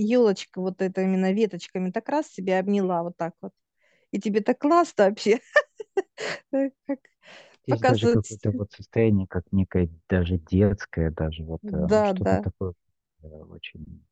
елочка 0.07 0.61
вот 0.61 0.81
это 0.81 1.01
именно 1.01 1.31
веточками 1.33 1.91
так 1.91 2.07
раз 2.09 2.27
себя 2.31 2.59
обняла 2.59 3.03
вот 3.03 3.17
так 3.17 3.33
вот. 3.41 3.53
И 4.11 4.19
тебе 4.19 4.41
так 4.41 4.59
классно 4.59 5.05
вообще. 5.05 5.39
Как 6.87 6.99
Здесь 7.65 7.83
даже 7.83 8.07
показывать. 8.07 8.09
какое-то 8.09 8.51
вот 8.51 8.71
состояние, 8.71 9.27
как 9.27 9.43
некое 9.51 9.89
даже 10.09 10.37
детское, 10.37 11.11
даже 11.11 11.43
вот, 11.43 11.61
э, 11.71 11.87
ну, 11.87 12.03
Да, 12.03 12.03
что-то 12.03 12.37
да. 12.37 12.39
такое 12.39 12.73
э, 13.23 13.27
очень, 13.27 14.03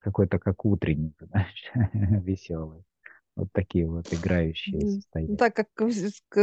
какое-то 0.00 0.38
как 0.38 0.64
утренник, 0.64 1.14
знаешь, 1.20 1.72
веселый. 2.24 2.84
Вот 3.36 3.48
такие 3.52 3.86
вот 3.88 4.06
играющие 4.12 4.82
М, 4.82 4.86
состояния. 4.86 5.38
Так 5.38 5.56
как, 5.56 5.68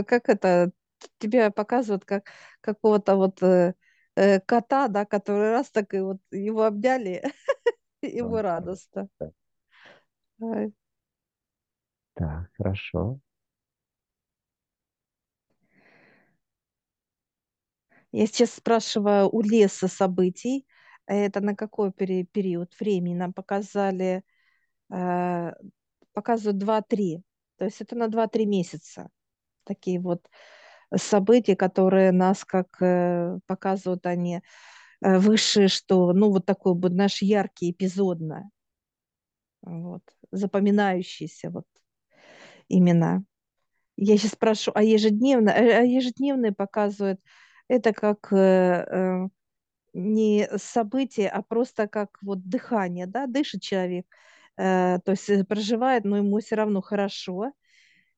как 0.08 0.30
это 0.30 0.72
тебя 1.20 1.52
показывают 1.52 2.06
как 2.06 2.26
какого-то 2.62 3.16
вот 3.16 3.42
э, 3.44 3.76
э, 4.16 4.40
кота, 4.42 4.88
да, 4.88 5.06
который 5.06 5.52
раз 5.52 5.70
так 5.72 5.94
и 5.94 6.00
вот 6.00 6.18
его 6.32 6.64
обняли, 6.64 7.24
да, 8.20 8.40
радостно. 8.42 9.10
Так, 12.16 12.50
хорошо. 12.58 13.20
Я 18.12 18.28
сейчас 18.28 18.52
спрашиваю 18.54 19.30
у 19.30 19.42
леса 19.42 19.88
событий. 19.88 20.66
Это 21.06 21.42
на 21.42 21.56
какой 21.56 21.92
пери- 21.92 22.26
период 22.32 22.74
времени 22.80 23.16
нам 23.16 23.34
показали? 23.34 24.24
э, 24.94 25.54
Показывают 26.14 26.60
два-три. 26.60 27.24
То 27.58 27.66
есть 27.66 27.82
это 27.82 27.96
на 27.98 28.08
два-три 28.10 28.46
месяца. 28.46 29.10
Такие 29.66 30.00
вот 30.02 30.30
события, 30.96 31.56
которые 31.56 32.12
нас 32.14 32.46
как 32.46 32.82
э, 32.82 33.40
показывают 33.48 34.06
они 34.08 34.42
э, 35.02 35.20
высшие, 35.20 35.70
что, 35.70 36.14
ну, 36.14 36.32
вот 36.32 36.46
такой 36.48 36.76
вот 36.76 36.94
наш 36.94 37.22
яркий, 37.24 37.72
эпизодно, 37.72 38.50
вот, 39.62 40.04
запоминающиеся 40.32 41.50
вот 41.50 41.66
имена. 42.78 43.24
Я 43.98 44.18
сейчас 44.18 44.32
спрошу, 44.34 44.72
а 44.76 44.84
ежедневно, 44.84 45.50
э, 45.52 45.80
а 45.80 45.82
ежедневные 45.84 46.52
показывают 46.54 47.20
это 47.68 47.94
как 47.94 48.32
э, 48.34 48.36
э, 48.38 49.28
не 49.94 50.50
событие, 50.58 51.30
а 51.30 51.42
просто 51.42 51.88
как 51.88 52.18
вот 52.22 52.48
дыхание, 52.48 53.08
да, 53.08 53.28
дышит 53.28 53.62
человек, 53.62 54.06
э, 54.58 55.00
то 55.06 55.12
есть 55.12 55.30
э, 55.30 55.44
проживает, 55.44 56.06
но 56.06 56.18
ему 56.18 56.40
все 56.40 56.56
равно 56.56 56.82
хорошо. 56.82 57.54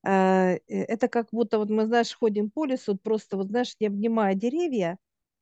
Э, 0.06 0.58
это 0.68 1.08
как 1.08 1.28
будто 1.32 1.58
вот 1.58 1.70
мы, 1.70 1.86
знаешь, 1.86 2.16
ходим 2.16 2.50
по 2.50 2.66
лесу, 2.66 2.94
вот 2.94 3.02
просто 3.02 3.38
вот, 3.38 3.48
знаешь, 3.48 3.76
не 3.80 3.88
обнимая 3.88 4.36
деревья, 4.36 4.98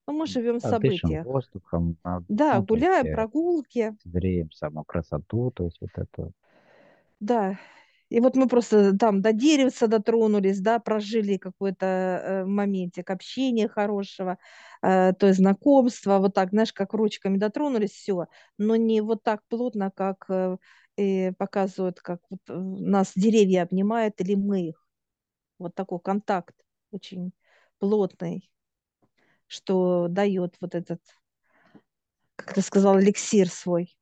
но 0.07 0.13
мы 0.13 0.27
живем 0.27 0.59
в 0.59 0.61
событиях. 0.61 1.25
воздухом, 1.25 1.97
а, 2.03 2.21
Да, 2.29 2.55
ну, 2.57 2.63
гуляем, 2.63 3.15
прогулки, 3.15 3.95
зреем 4.05 4.51
саму 4.51 4.83
красоту, 4.83 5.51
то 5.51 5.65
есть 5.65 5.77
вот 5.81 5.91
это. 5.95 6.31
да. 7.19 7.57
И 8.13 8.19
вот 8.19 8.35
мы 8.35 8.47
просто 8.47 8.95
там 8.95 9.23
до 9.23 9.33
деревца 9.33 9.87
дотронулись, 9.87 10.59
да, 10.59 10.77
прожили 10.77 11.37
какой-то 11.37 11.85
э, 11.85 12.45
моментик 12.45 13.09
общения 13.09 13.67
хорошего, 13.67 14.37
э, 14.83 15.13
то 15.13 15.25
есть 15.25 15.39
знакомства, 15.39 16.19
вот 16.19 16.35
так, 16.35 16.49
знаешь, 16.49 16.71
как 16.73 16.93
ручками 16.93 17.39
дотронулись, 17.39 17.89
все, 17.89 18.27
но 18.59 18.75
не 18.75 19.01
вот 19.01 19.23
так 19.23 19.41
плотно, 19.47 19.89
как 19.89 20.29
э, 20.29 21.33
показывают, 21.39 22.01
как 22.01 22.19
вот, 22.29 22.41
нас 22.47 23.13
деревья 23.15 23.63
обнимают 23.63 24.21
или 24.21 24.35
мы 24.35 24.67
их. 24.67 24.87
Вот 25.57 25.73
такой 25.73 25.99
контакт 25.99 26.53
очень 26.91 27.33
плотный, 27.79 28.47
что 29.47 30.07
дает 30.07 30.55
вот 30.61 30.75
этот, 30.75 31.01
как 32.35 32.53
ты 32.53 32.61
сказал, 32.61 32.99
эликсир 32.99 33.49
свой, 33.49 33.97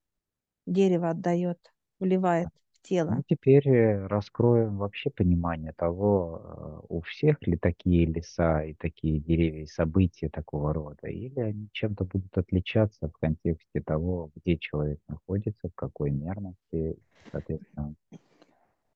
дерево 0.65 1.11
отдает, 1.11 1.71
вливает 2.01 2.49
в 2.81 2.88
Ну, 3.17 3.23
теперь 3.27 3.67
э, 3.69 4.07
раскроем 4.07 4.77
вообще 4.77 5.09
понимание 5.09 5.73
того, 5.73 6.41
э, 6.43 6.85
у 6.89 7.01
всех 7.01 7.41
ли 7.47 7.57
такие 7.57 8.05
леса 8.05 8.63
и 8.63 8.73
такие 8.73 9.19
деревья 9.19 9.63
и 9.63 9.67
события 9.67 10.29
такого 10.29 10.73
рода, 10.73 11.07
или 11.07 11.39
они 11.39 11.69
чем-то 11.71 12.05
будут 12.05 12.38
отличаться 12.38 13.07
в 13.07 13.13
контексте 13.13 13.81
того, 13.81 14.31
где 14.35 14.57
человек 14.57 15.00
находится, 15.07 15.69
в 15.69 15.75
какой 15.75 16.11
мерности, 16.11 16.97
соответственно, 17.31 17.95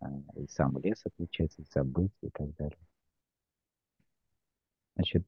э, 0.02 0.06
и 0.36 0.48
сам 0.48 0.78
лес 0.80 1.02
отличается, 1.06 1.62
и 1.62 1.66
события 1.66 2.28
и 2.28 2.32
так 2.32 2.56
далее. 2.56 2.78
Значит, 4.96 5.28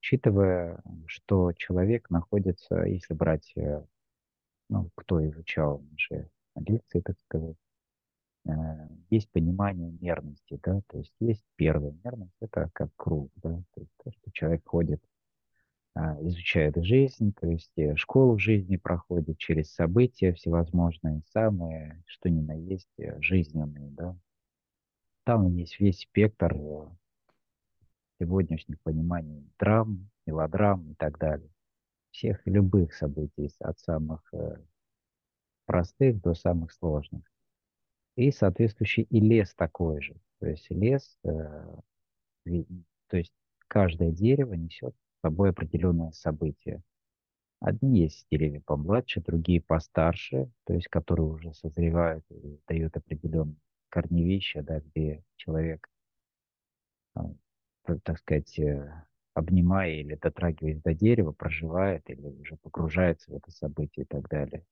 учитывая, 0.00 0.82
что 1.06 1.52
человек 1.52 2.10
находится, 2.10 2.82
если 2.82 3.14
брать, 3.14 3.54
ну, 4.68 4.90
кто 4.96 5.24
изучал 5.28 5.80
наши 5.92 6.28
лекции, 6.56 7.00
так 7.00 7.16
сказать, 7.20 7.56
есть 9.10 9.30
понимание 9.30 9.92
мерности, 10.00 10.58
да, 10.62 10.80
то 10.88 10.98
есть 10.98 11.12
есть 11.20 11.44
первая 11.56 11.94
мерность, 12.04 12.36
это 12.40 12.70
как 12.72 12.90
круг, 12.96 13.30
да, 13.36 13.62
то 13.74 13.80
есть 13.80 13.92
то, 14.02 14.10
что 14.10 14.30
человек 14.32 14.62
ходит, 14.66 15.02
а, 15.94 16.16
изучает 16.22 16.76
жизнь, 16.84 17.34
то 17.40 17.48
есть 17.48 17.72
э, 17.76 17.96
школу 17.96 18.38
жизни 18.38 18.76
проходит 18.76 19.36
через 19.38 19.74
события 19.74 20.32
всевозможные, 20.32 21.22
самые, 21.32 22.04
что 22.06 22.30
ни 22.30 22.40
на 22.40 22.52
есть, 22.52 22.88
э, 22.98 23.20
жизненные, 23.20 23.90
да. 23.90 24.16
Там 25.24 25.48
есть 25.56 25.80
весь 25.80 25.98
спектр 26.00 26.54
э, 26.54 26.88
сегодняшних 28.20 28.80
пониманий 28.82 29.50
драм, 29.58 30.08
мелодрам 30.24 30.88
и 30.92 30.94
так 30.94 31.18
далее. 31.18 31.50
Всех 32.12 32.46
любых 32.46 32.94
событий, 32.94 33.50
от 33.58 33.80
самых 33.80 34.22
э, 34.32 34.56
простых 35.66 36.20
до 36.20 36.34
самых 36.34 36.70
сложных. 36.72 37.24
И 38.18 38.32
соответствующий 38.32 39.04
и 39.04 39.20
лес 39.20 39.54
такой 39.54 40.02
же. 40.02 40.16
То 40.40 40.48
есть 40.48 40.68
лес, 40.70 41.16
э, 41.22 41.76
то 43.06 43.16
есть 43.16 43.32
каждое 43.68 44.10
дерево 44.10 44.54
несет 44.54 44.92
с 44.92 45.20
собой 45.20 45.50
определенное 45.50 46.10
событие. 46.10 46.82
Одни 47.60 48.00
есть 48.00 48.26
деревья 48.28 48.60
помладше, 48.66 49.20
другие 49.20 49.60
постарше, 49.60 50.50
то 50.64 50.74
есть 50.74 50.88
которые 50.88 51.28
уже 51.28 51.54
созревают 51.54 52.24
и 52.30 52.58
дают 52.66 52.96
определенные 52.96 53.54
корневища, 53.88 54.64
да, 54.64 54.80
где 54.80 55.22
человек, 55.36 55.88
а, 57.14 57.30
так 58.02 58.18
сказать, 58.18 58.58
э, 58.58 59.04
обнимая 59.34 59.92
или 59.92 60.16
дотрагиваясь 60.16 60.82
до 60.82 60.92
дерева, 60.92 61.30
проживает 61.30 62.10
или 62.10 62.26
уже 62.26 62.56
погружается 62.56 63.30
в 63.30 63.36
это 63.36 63.52
событие 63.52 64.02
и 64.02 64.08
так 64.08 64.28
далее. 64.28 64.64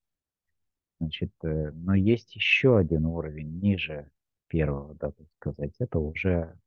Значит, 1.00 1.32
э, 1.42 1.70
но 1.72 1.94
есть 1.94 2.34
еще 2.34 2.78
один 2.78 3.06
уровень 3.06 3.58
ниже 3.60 4.10
первого, 4.48 4.94
да, 4.94 5.10
так 5.12 5.26
сказать. 5.38 5.74
Это 5.78 5.98
уже 5.98 6.58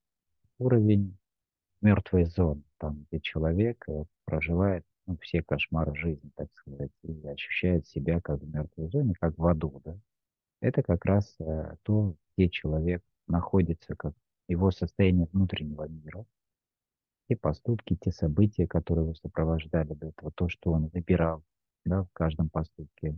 уровень 0.60 1.18
мертвой 1.82 2.26
зоны, 2.26 2.64
там, 2.78 3.06
где 3.10 3.20
человек 3.22 3.84
э, 3.88 4.04
проживает 4.26 4.86
ну, 5.08 5.18
все 5.22 5.42
кошмары 5.42 5.96
жизни, 5.96 6.30
так 6.36 6.50
сказать, 6.54 6.92
и 7.04 7.28
ощущает 7.28 7.88
себя 7.88 8.22
как 8.22 8.42
в 8.42 8.54
мертвой 8.54 8.90
зоне, 8.90 9.14
как 9.20 9.38
в 9.38 9.46
аду, 9.48 9.82
да. 9.84 9.98
Это 10.62 10.84
как 10.84 11.06
раз 11.06 11.36
э, 11.40 11.76
то, 11.84 12.16
где 12.36 12.50
человек 12.50 13.04
находится, 13.28 13.96
как 13.96 14.14
его 14.48 14.72
состояние 14.72 15.28
внутреннего 15.32 15.88
мира, 15.88 16.26
те 17.28 17.36
поступки, 17.36 17.96
те 17.96 18.12
события, 18.12 18.68
которые 18.68 19.06
его 19.06 19.16
сопровождали 19.16 19.94
до 19.94 20.08
этого, 20.08 20.32
то, 20.32 20.50
что 20.50 20.72
он 20.72 20.88
выбирал 20.88 21.44
да, 21.86 22.04
в 22.04 22.10
каждом 22.14 22.50
поступке, 22.50 23.16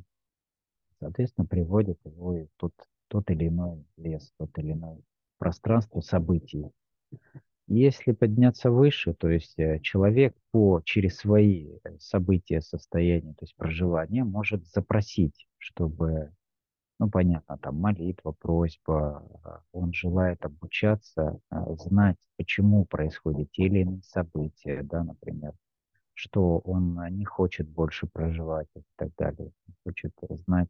соответственно, 1.01 1.45
приводит 1.45 1.99
его 2.05 2.33
в 2.33 2.47
тот, 2.57 2.73
тот 3.09 3.29
или 3.29 3.49
иной 3.49 3.83
лес, 3.97 4.31
тот 4.37 4.57
или 4.57 4.71
иное 4.71 4.99
пространство 5.37 5.99
событий, 6.01 6.71
если 7.67 8.11
подняться 8.11 8.69
выше, 8.69 9.13
то 9.13 9.29
есть 9.29 9.57
э, 9.57 9.79
человек 9.79 10.35
по, 10.51 10.81
через 10.83 11.17
свои 11.17 11.77
э, 11.83 11.97
события, 11.99 12.61
состояния, 12.61 13.31
то 13.31 13.43
есть 13.45 13.55
проживания, 13.55 14.23
может 14.23 14.67
запросить, 14.67 15.47
чтобы, 15.57 16.33
ну, 16.99 17.09
понятно, 17.09 17.57
там 17.57 17.77
молитва, 17.79 18.35
просьба, 18.37 19.25
а, 19.43 19.61
он 19.71 19.93
желает 19.93 20.43
обучаться, 20.45 21.39
а, 21.49 21.73
знать, 21.75 22.17
почему 22.37 22.85
происходят 22.85 23.49
те 23.51 23.67
или 23.67 23.79
иные 23.79 24.01
события, 24.03 24.83
да, 24.83 25.03
например, 25.03 25.53
что 26.13 26.59
он 26.59 26.99
не 27.11 27.25
хочет 27.25 27.69
больше 27.69 28.05
проживать 28.05 28.67
и 28.75 28.81
так 28.97 29.11
далее, 29.17 29.51
хочет 29.85 30.13
знать, 30.45 30.69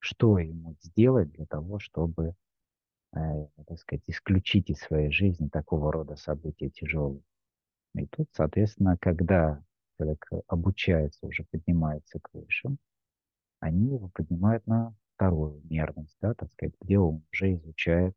что 0.00 0.38
ему 0.38 0.76
сделать 0.82 1.30
для 1.32 1.46
того, 1.46 1.78
чтобы 1.78 2.34
Э, 3.12 3.46
так 3.66 3.78
сказать, 3.78 4.04
исключить 4.06 4.70
из 4.70 4.78
своей 4.78 5.10
жизни 5.10 5.48
такого 5.48 5.92
рода 5.92 6.14
события 6.16 6.70
тяжелые. 6.70 7.22
И 7.96 8.06
тут, 8.06 8.28
соответственно, 8.32 8.96
когда 9.00 9.62
человек 9.98 10.24
обучается, 10.46 11.26
уже 11.26 11.44
поднимается 11.50 12.20
к 12.20 12.30
высшим, 12.32 12.78
они 13.58 13.94
его 13.94 14.10
поднимают 14.14 14.66
на 14.66 14.94
вторую 15.16 15.60
мерность, 15.68 16.16
да, 16.20 16.34
так 16.34 16.52
сказать, 16.52 16.74
где 16.80 16.98
он 16.98 17.24
уже 17.32 17.54
изучает 17.54 18.14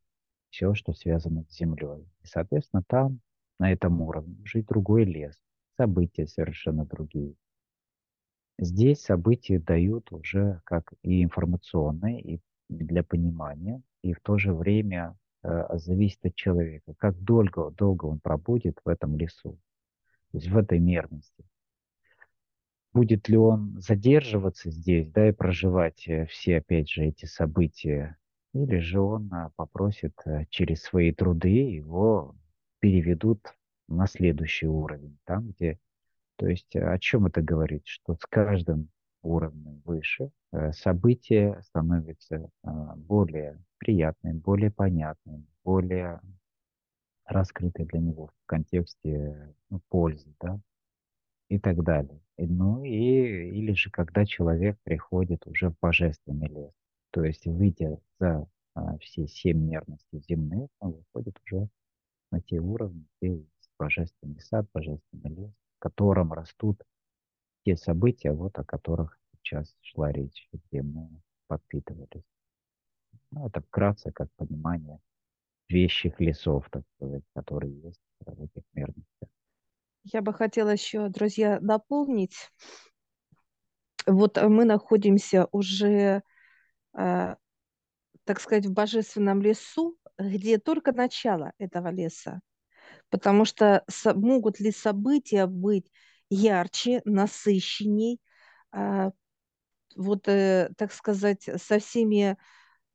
все, 0.52 0.76
что 0.76 0.94
связано 0.94 1.44
с 1.50 1.58
Землей. 1.58 2.08
И, 2.22 2.28
соответственно, 2.28 2.84
там, 2.88 3.20
на 3.60 3.72
этом 3.72 4.00
уровне, 4.02 4.38
уже 4.44 4.60
и 4.60 4.64
другой 4.64 5.06
лес, 5.06 5.36
события 5.76 6.28
совершенно 6.28 6.86
другие. 6.86 7.36
Здесь 8.60 9.02
события 9.02 9.60
дают 9.60 10.12
уже 10.12 10.62
как 10.64 10.94
и 11.02 11.24
информационные, 11.24 12.22
и 12.22 12.42
для 12.70 13.04
понимания, 13.04 13.82
и 14.02 14.14
в 14.14 14.20
то 14.22 14.38
же 14.38 14.54
время 14.54 15.18
э, 15.44 15.78
зависит 15.78 16.26
от 16.26 16.36
человека, 16.36 16.94
как 16.98 17.18
долго, 17.20 17.72
долго 17.72 18.06
он 18.06 18.20
пробудет 18.20 18.80
в 18.84 18.90
этом 18.90 19.18
лесу, 19.18 19.58
то 20.32 20.38
есть 20.38 20.50
в 20.50 20.58
этой 20.58 20.80
мерности. 20.80 21.46
Будет 22.94 23.28
ли 23.28 23.38
он 23.38 23.82
задерживаться 23.82 24.70
здесь, 24.70 25.10
да, 25.12 25.30
и 25.30 25.32
проживать 25.32 26.08
э, 26.08 26.28
все, 26.28 26.58
опять 26.58 26.90
же, 26.90 27.06
эти 27.06 27.26
события, 27.26 28.18
или 28.54 28.78
же 28.78 29.02
он 29.02 29.34
э, 29.34 29.50
попросит 29.56 30.14
э, 30.26 30.46
через 30.50 30.84
свои 30.84 31.12
труды 31.12 31.50
его 31.50 32.36
переведут 32.80 33.56
на 33.88 34.08
следующий 34.08 34.68
уровень, 34.68 35.18
там, 35.26 35.50
где... 35.50 35.80
То 36.38 36.48
есть 36.48 36.76
о 36.76 36.98
чем 37.00 37.28
это 37.28 37.42
говорит? 37.42 37.84
Что 37.86 38.16
с 38.16 38.26
каждым 38.30 38.90
уровнем 39.22 39.82
выше 39.86 40.32
Э, 40.54 40.72
события 40.72 41.60
становятся 41.64 42.48
а, 42.62 42.96
более 42.96 43.60
приятным, 43.80 44.38
более 44.38 44.70
понятным, 44.70 45.48
более 45.64 46.22
раскрыты 47.26 47.86
для 47.86 48.00
него 48.00 48.28
в 48.28 48.46
контексте 48.46 49.56
ну, 49.72 49.82
пользы, 49.90 50.32
да, 50.40 50.60
и 51.50 51.58
так 51.58 51.84
далее. 51.84 52.20
Ну 52.38 52.84
и, 52.84 52.90
или 52.92 53.74
же 53.74 53.90
когда 53.90 54.26
человек 54.26 54.78
приходит 54.84 55.48
уже 55.48 55.70
в 55.72 55.80
божественный 55.82 56.50
лес, 56.50 56.72
то 57.10 57.24
есть 57.24 57.48
выйдя 57.48 57.98
за 58.20 58.48
а, 58.76 58.98
все 59.00 59.28
семь 59.28 59.58
мерностей 59.58 60.20
земных, 60.30 60.70
он 60.80 60.92
выходит 60.92 61.40
уже 61.48 61.68
на 62.30 62.42
те 62.42 62.60
уровни, 62.60 63.08
где 63.20 63.38
есть 63.38 63.72
божественный 63.80 64.42
сад, 64.42 64.68
божественный 64.72 65.32
лес, 65.36 65.52
котором 65.84 66.32
растут 66.32 66.82
те 67.66 67.76
события, 67.76 68.32
вот 68.32 68.58
о 68.58 68.64
которых 68.64 69.20
сейчас 69.34 69.76
шла 69.82 70.14
речь, 70.14 70.48
где 70.54 70.82
мы 70.82 71.10
подпитывались. 71.48 72.24
Ну, 73.32 73.48
это 73.48 73.60
вкратце 73.60 74.14
как 74.14 74.30
понимание 74.38 75.00
вещих 75.68 76.22
лесов, 76.22 76.70
так 76.72 76.84
сказать, 76.96 77.24
которые 77.34 77.78
есть 77.82 78.00
в 78.22 78.44
этих 78.44 78.64
мерностях. 78.72 79.30
Я 80.04 80.22
бы 80.22 80.34
хотела 80.34 80.70
еще, 80.70 81.10
друзья, 81.10 81.60
дополнить. 81.60 82.50
Вот 84.06 84.42
мы 84.42 84.64
находимся 84.64 85.50
уже, 85.52 86.24
э, 86.98 87.36
так 88.24 88.40
сказать, 88.40 88.68
в 88.68 88.74
божественном 88.74 89.42
лесу, 89.42 89.98
где 90.18 90.60
только 90.60 90.94
начало 90.94 91.52
этого 91.58 91.90
леса. 91.90 92.40
Потому 93.14 93.46
что 93.46 93.84
могут 94.16 94.60
ли 94.60 94.72
события 94.72 95.46
быть 95.46 95.86
ярче, 96.32 97.04
насыщенней, 97.06 98.20
э, 98.76 99.12
вот, 99.96 100.28
э, 100.28 100.72
так 100.78 100.92
сказать, 100.92 101.48
со 101.62 101.78
всеми, 101.78 102.38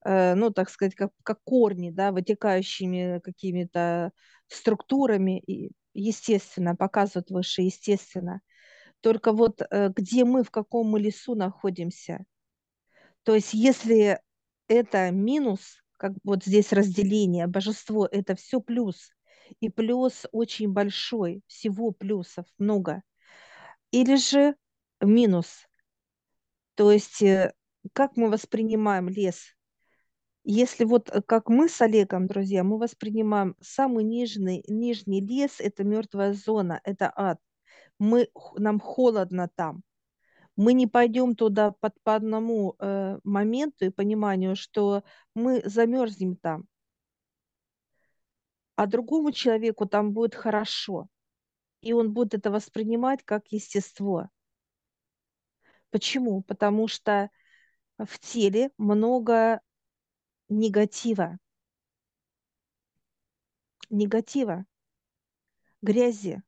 э, 0.05 0.35
ну, 0.35 0.51
так 0.51 0.71
сказать, 0.71 0.97
как, 0.97 1.13
как 1.23 1.39
корни, 1.45 1.91
да, 1.91 2.11
вытекающими 2.11 3.21
какими-то 3.23 4.11
структурами, 4.49 5.39
и, 5.39 5.71
естественно, 5.95 6.75
показывают 6.75 7.31
выше, 7.31 7.63
естественно. 7.63 8.41
Только 9.03 9.31
вот 9.31 9.63
э, 9.71 9.91
где 9.95 10.25
мы, 10.25 10.43
в 10.43 10.51
каком 10.51 10.89
мы 10.89 10.99
лесу 10.99 11.37
находимся. 11.37 12.25
То 13.23 13.37
есть 13.37 13.55
если 13.55 14.21
это 14.67 15.13
минус, 15.13 15.81
как 15.97 16.15
вот 16.25 16.45
здесь 16.45 16.73
разделение, 16.73 17.47
божество, 17.47 18.09
это 18.11 18.35
все 18.35 18.61
плюс. 18.61 19.13
И 19.61 19.69
плюс 19.69 20.27
очень 20.33 20.73
большой, 20.73 21.43
всего 21.47 21.91
плюсов 21.93 22.47
много. 22.59 23.03
Или 23.91 24.17
же 24.17 24.55
минус, 25.01 25.67
то 26.75 26.93
есть 26.93 27.23
э, 27.23 27.53
как 27.93 28.17
мы 28.17 28.31
воспринимаем 28.31 29.09
лес? 29.09 29.57
Если 30.45 30.85
вот 30.85 31.11
э, 31.11 31.23
как 31.23 31.49
мы 31.49 31.69
с 31.69 31.81
Олегом, 31.81 32.27
друзья, 32.27 32.63
мы 32.65 32.79
воспринимаем 32.79 33.57
самый 33.61 34.05
нижний, 34.05 34.65
нижний 34.69 35.21
лес, 35.21 35.57
это 35.59 35.85
мертвая 35.85 36.35
зона, 36.35 36.81
это 36.85 37.13
ад. 37.15 37.41
Мы, 37.99 38.29
нам 38.57 38.79
холодно 38.81 39.51
там. 39.55 39.83
Мы 40.57 40.73
не 40.73 40.87
пойдем 40.87 41.35
туда 41.35 41.73
под, 41.73 41.95
по 42.03 42.15
одному 42.15 42.77
э, 42.79 43.19
моменту 43.25 43.87
и 43.87 43.91
пониманию, 43.91 44.57
что 44.57 45.03
мы 45.35 45.63
замерзнем 45.65 46.37
там. 46.37 46.65
А 48.79 48.87
другому 48.87 49.33
человеку 49.33 49.87
там 49.87 50.13
будет 50.13 50.37
хорошо. 50.37 51.09
И 51.81 51.93
он 51.93 52.13
будет 52.13 52.35
это 52.35 52.53
воспринимать 52.53 53.25
как 53.25 53.49
естество. 53.49 54.29
Почему? 55.91 56.43
Потому 56.43 56.87
что 56.87 57.29
в 57.99 58.21
теле 58.21 58.71
много 58.79 59.61
негатива. 60.49 61.39
Негатива, 63.91 64.65
грязи. 65.83 66.41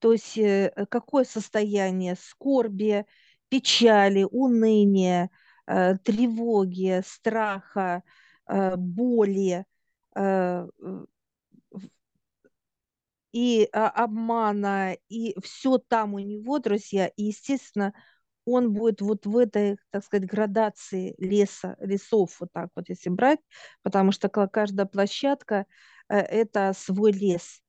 То 0.00 0.12
есть 0.12 0.36
э, 0.36 0.70
какое 0.90 1.24
состояние 1.24 2.16
скорби, 2.16 3.06
печали, 3.48 4.22
уныния, 4.30 5.30
э, 5.66 5.96
тревоги, 5.96 7.00
страха, 7.06 8.02
э, 8.46 8.76
боли 8.76 9.64
и 13.32 13.68
а, 13.72 13.88
обмана, 13.90 14.96
и 15.10 15.38
все 15.42 15.76
там 15.76 16.14
у 16.14 16.18
него, 16.18 16.58
друзья, 16.58 17.08
и, 17.08 17.24
естественно, 17.24 17.92
он 18.46 18.72
будет 18.72 19.02
вот 19.02 19.26
в 19.26 19.36
этой, 19.36 19.76
так 19.90 20.04
сказать, 20.04 20.26
градации 20.26 21.14
леса, 21.18 21.76
лесов, 21.80 22.40
вот 22.40 22.50
так 22.52 22.70
вот 22.74 22.88
если 22.88 23.10
брать, 23.10 23.40
потому 23.82 24.12
что 24.12 24.28
каждая 24.28 24.86
площадка 24.86 25.66
э,– 26.08 26.16
это 26.18 26.72
свой 26.74 27.12
лес. 27.12 27.60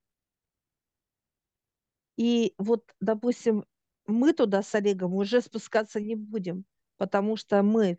И 2.15 2.53
вот, 2.57 2.83
допустим, 3.01 3.65
мы 4.05 4.33
туда 4.33 4.63
с 4.63 4.73
Олегом 4.73 5.15
уже 5.15 5.41
спускаться 5.41 5.99
не 5.99 6.15
будем, 6.15 6.63
потому 6.97 7.35
что 7.35 7.61
мы, 7.61 7.97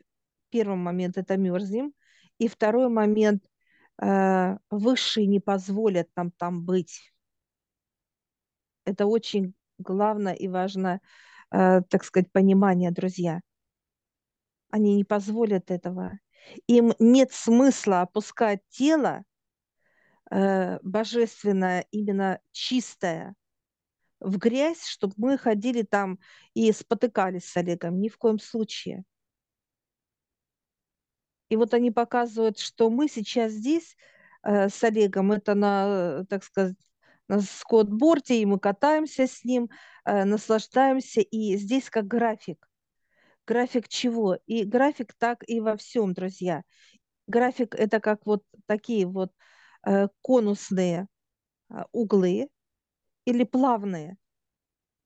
первый 0.50 0.76
момент, 0.76 1.18
это 1.18 1.36
мерзнем, 1.36 1.92
и 2.38 2.48
второй 2.48 2.88
момент, 2.88 3.44
э, 3.44 3.47
высшие 4.00 5.26
не 5.26 5.40
позволят 5.40 6.08
нам 6.16 6.30
там 6.30 6.64
быть. 6.64 7.12
Это 8.84 9.06
очень 9.06 9.54
главное 9.78 10.34
и 10.34 10.48
важно, 10.48 11.00
э, 11.50 11.82
так 11.82 12.04
сказать, 12.04 12.30
понимание, 12.32 12.90
друзья. 12.90 13.40
Они 14.70 14.96
не 14.96 15.04
позволят 15.04 15.70
этого. 15.70 16.18
Им 16.66 16.94
нет 16.98 17.32
смысла 17.32 18.02
опускать 18.02 18.60
тело 18.68 19.24
э, 20.30 20.78
божественное, 20.82 21.86
именно 21.90 22.40
чистое, 22.52 23.34
в 24.20 24.38
грязь, 24.38 24.84
чтобы 24.84 25.14
мы 25.16 25.38
ходили 25.38 25.82
там 25.82 26.18
и 26.54 26.72
спотыкались 26.72 27.44
с 27.44 27.56
Олегом. 27.56 28.00
Ни 28.00 28.08
в 28.08 28.18
коем 28.18 28.38
случае. 28.38 29.04
И 31.48 31.56
вот 31.56 31.74
они 31.74 31.90
показывают, 31.90 32.58
что 32.58 32.90
мы 32.90 33.08
сейчас 33.08 33.52
здесь 33.52 33.96
э, 34.42 34.68
с 34.68 34.82
Олегом, 34.84 35.32
это 35.32 35.54
на, 35.54 36.24
так 36.28 36.44
сказать, 36.44 36.76
на 37.28 37.40
скотборде, 37.40 38.36
и 38.36 38.46
мы 38.46 38.58
катаемся 38.58 39.26
с 39.26 39.44
ним, 39.44 39.70
э, 40.04 40.24
наслаждаемся, 40.24 41.20
и 41.20 41.56
здесь 41.56 41.90
как 41.90 42.06
график. 42.06 42.68
График 43.46 43.88
чего? 43.88 44.38
И 44.46 44.64
график 44.64 45.14
так 45.14 45.42
и 45.46 45.60
во 45.60 45.76
всем, 45.76 46.12
друзья. 46.12 46.62
График 47.26 47.74
это 47.74 48.00
как 48.00 48.26
вот 48.26 48.44
такие 48.66 49.06
вот 49.06 49.32
э, 49.86 50.08
конусные 50.22 51.08
э, 51.70 51.84
углы 51.92 52.48
или 53.24 53.44
плавные. 53.44 54.16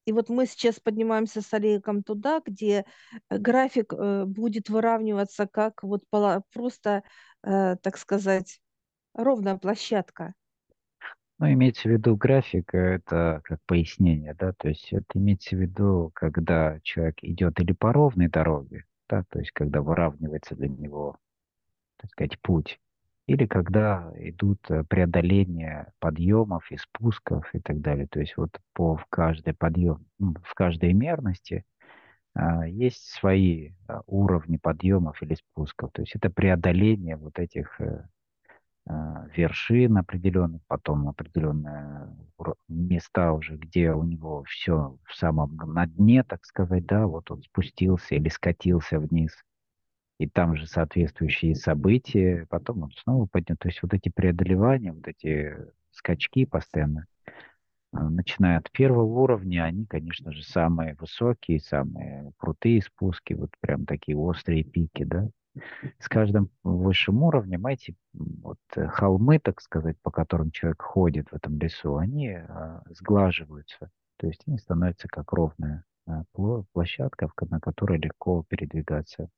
И 0.05 0.13
вот 0.13 0.29
мы 0.29 0.47
сейчас 0.47 0.81
поднимаемся 0.81 1.43
с 1.43 1.53
Олегом 1.55 2.03
туда, 2.03 2.41
где 2.45 2.85
э, 3.31 3.39
график 3.39 3.93
э, 3.93 4.25
будет 4.25 4.69
выравниваться 4.69 5.47
как 5.47 5.83
вот 5.83 6.03
просто, 6.53 7.05
э, 7.45 7.77
так 7.77 7.97
сказать, 7.97 8.61
ровная 9.15 9.57
площадка. 9.57 10.35
Ну, 11.39 11.53
имеется 11.53 11.89
в 11.89 11.93
виду 11.93 12.17
график, 12.17 12.75
это 12.75 13.41
как 13.45 13.59
пояснение, 13.67 14.35
да, 14.35 14.53
то 14.53 14.69
есть 14.69 14.93
это 14.93 15.19
имеется 15.19 15.57
в 15.57 15.61
виду, 15.61 16.13
когда 16.15 16.79
человек 16.83 17.17
идет 17.23 17.59
или 17.59 17.73
по 17.73 17.93
ровной 17.93 18.29
дороге, 18.29 18.85
да, 19.09 19.25
то 19.29 19.41
есть 19.41 19.51
когда 19.51 19.83
выравнивается 19.83 20.55
для 20.55 20.69
него, 20.69 21.19
так 21.97 22.11
сказать, 22.11 22.41
путь, 22.41 22.81
или 23.27 23.47
когда 23.47 24.13
идут 24.17 24.59
э, 24.71 24.85
преодоления 24.85 25.93
подъемов 26.01 26.71
и 26.71 26.77
спусков 26.77 27.49
и 27.55 27.61
так 27.61 27.81
далее. 27.81 28.07
То 28.09 28.21
есть 28.21 28.37
вот 28.37 28.59
по 28.73 28.97
в 28.97 29.07
каждой 29.07 29.55
подъем, 29.55 30.05
в 30.19 30.55
каждой 30.55 30.93
мерности 30.93 31.65
а, 32.35 32.67
есть 32.67 33.05
свои 33.13 33.73
а, 33.87 34.03
уровни 34.07 34.57
подъемов 34.57 35.23
или 35.23 35.35
спусков. 35.35 35.93
То 35.93 36.03
есть 36.03 36.17
это 36.17 36.31
преодоление 36.31 37.17
вот 37.17 37.39
этих 37.39 37.81
а, 37.81 39.27
вершин 39.37 39.99
определенных, 39.99 40.61
потом 40.67 41.09
определенные 41.09 42.09
места 42.69 43.33
уже, 43.33 43.57
где 43.57 43.93
у 43.93 44.03
него 44.03 44.43
все 44.45 44.99
в 45.05 45.15
самом 45.15 45.57
на 45.57 45.87
дне, 45.87 46.25
так 46.25 46.45
сказать, 46.45 46.87
да, 46.87 47.07
вот 47.07 47.31
он 47.31 47.43
спустился 47.43 48.17
или 48.17 48.29
скатился 48.29 48.99
вниз– 48.99 49.33
и 50.19 50.29
там 50.29 50.57
же 50.57 50.67
соответствующие 50.67 51.55
события, 51.55 52.47
потом 52.49 52.85
он 52.85 52.91
снова 52.93 53.27
поднят. 53.27 53.59
То 53.59 53.69
есть 53.69 53.83
вот 53.83 53.93
эти 53.95 54.09
преодолевания, 54.09 54.93
вот 54.93 55.07
эти 55.09 55.57
скачки 55.91 56.45
постоянно, 56.45 57.07
а, 57.93 58.09
начиная 58.09 58.59
от 58.59 58.71
первого 58.71 59.05
уровня, 59.05 59.65
они, 59.65 59.85
конечно 59.85 60.33
же, 60.33 60.43
самые 60.43 60.95
высокие, 60.95 61.61
самые 61.61 62.33
крутые 62.39 62.83
спуски, 62.83 63.35
вот 63.35 63.51
прям 63.61 63.85
такие 63.85 64.17
острые 64.17 64.65
пики, 64.65 65.05
да. 65.05 65.29
С 65.99 66.09
каждым 66.09 66.49
высшим 66.63 67.23
уровнем 67.23 67.67
эти 67.67 67.95
вот 68.15 68.59
холмы, 68.75 69.39
так 69.39 69.61
сказать, 69.61 69.97
по 70.01 70.11
которым 70.11 70.51
человек 70.51 70.81
ходит 70.81 71.29
в 71.29 71.35
этом 71.35 71.59
лесу, 71.59 71.97
они 71.97 72.29
а, 72.29 72.83
сглаживаются, 72.89 73.91
то 74.17 74.27
есть 74.27 74.43
они 74.47 74.57
становятся 74.59 75.09
как 75.09 75.33
ровная 75.33 75.85
а, 76.07 76.25
площадка, 76.73 77.29
на 77.51 77.61
которой 77.61 77.99
легко 77.99 78.45
передвигаться 78.49 79.29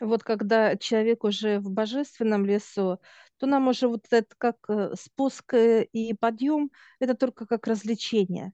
вот 0.00 0.22
когда 0.24 0.76
человек 0.76 1.24
уже 1.24 1.60
в 1.60 1.70
божественном 1.70 2.44
лесу, 2.44 3.00
то 3.38 3.46
нам 3.46 3.68
уже 3.68 3.88
вот 3.88 4.06
это 4.10 4.34
как 4.38 4.56
э, 4.68 4.94
спуск 4.98 5.54
э, 5.54 5.84
и 5.84 6.14
подъем, 6.14 6.70
это 6.98 7.14
только 7.14 7.46
как 7.46 7.66
развлечение. 7.66 8.52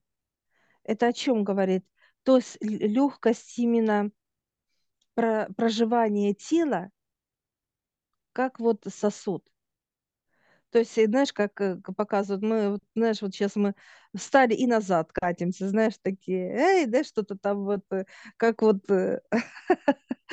Это 0.84 1.08
о 1.08 1.12
чем 1.12 1.44
говорит? 1.44 1.84
То 2.24 2.36
есть 2.36 2.58
легкость 2.60 3.58
именно 3.58 4.10
про 5.14 5.48
проживания 5.56 6.32
тела, 6.34 6.90
как 8.32 8.60
вот 8.60 8.84
сосуд. 8.88 9.42
То 10.70 10.80
есть, 10.80 10.94
знаешь, 10.94 11.32
как 11.32 11.60
э, 11.60 11.76
показывают, 11.96 12.42
мы, 12.42 12.78
знаешь, 12.94 13.22
вот 13.22 13.32
сейчас 13.34 13.56
мы 13.56 13.74
встали 14.14 14.52
и 14.54 14.66
назад 14.66 15.10
катимся, 15.12 15.68
знаешь, 15.68 15.94
такие, 16.02 16.50
эй, 16.50 16.86
да, 16.86 17.04
что-то 17.04 17.36
там 17.38 17.64
вот, 17.64 17.84
как 18.36 18.62
вот 18.62 18.90
Э, 18.90 19.20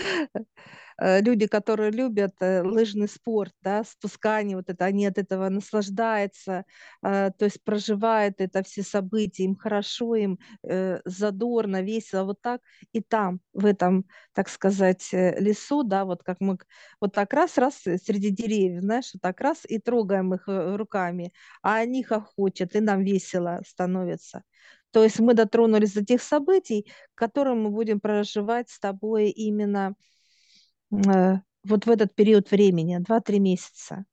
люди, 0.99 1.47
которые 1.47 1.91
любят 1.91 2.35
э, 2.41 2.61
лыжный 2.63 3.07
спорт, 3.07 3.53
да, 3.61 3.83
спускание, 3.83 4.57
вот 4.57 4.69
это, 4.69 4.85
они 4.85 5.05
от 5.05 5.17
этого 5.17 5.49
наслаждаются, 5.49 6.65
э, 7.03 7.31
то 7.37 7.45
есть 7.45 7.63
проживают 7.63 8.35
это 8.39 8.63
все 8.63 8.83
события, 8.83 9.43
им 9.43 9.55
хорошо, 9.55 10.15
им 10.15 10.39
задорно, 11.05 11.81
весело, 11.81 12.23
вот 12.25 12.41
так 12.41 12.61
и 12.91 13.01
там, 13.01 13.39
в 13.53 13.65
этом, 13.65 14.05
так 14.33 14.49
сказать, 14.49 15.09
лесу, 15.11 15.83
да, 15.83 16.05
вот 16.05 16.23
как 16.23 16.37
мы 16.39 16.57
вот 17.01 17.13
так 17.13 17.33
раз-раз 17.33 17.81
среди 17.83 18.29
деревьев, 18.29 18.81
знаешь, 18.81 19.11
вот 19.13 19.21
так 19.21 19.41
раз 19.41 19.59
и 19.67 19.79
трогаем 19.79 20.33
их 20.33 20.43
руками, 20.47 21.33
а 21.61 21.75
они 21.77 22.03
хохочут, 22.03 22.75
и 22.75 22.79
нам 22.79 23.03
весело 23.03 23.61
становится. 23.67 24.43
То 24.93 25.03
есть 25.03 25.19
мы 25.19 25.33
дотронулись 25.33 25.93
до 25.93 26.05
тех 26.05 26.21
событий, 26.21 26.89
которые 27.15 27.55
мы 27.55 27.69
будем 27.71 27.99
проживать 27.99 28.69
с 28.69 28.79
тобой 28.79 29.29
именно 29.29 29.95
Э, 30.93 31.37
вот 31.63 31.85
в 31.85 31.89
этот 31.89 32.13
период 32.15 32.51
времени, 32.51 32.99
2-3 32.99 33.39
месяца. 33.39 34.05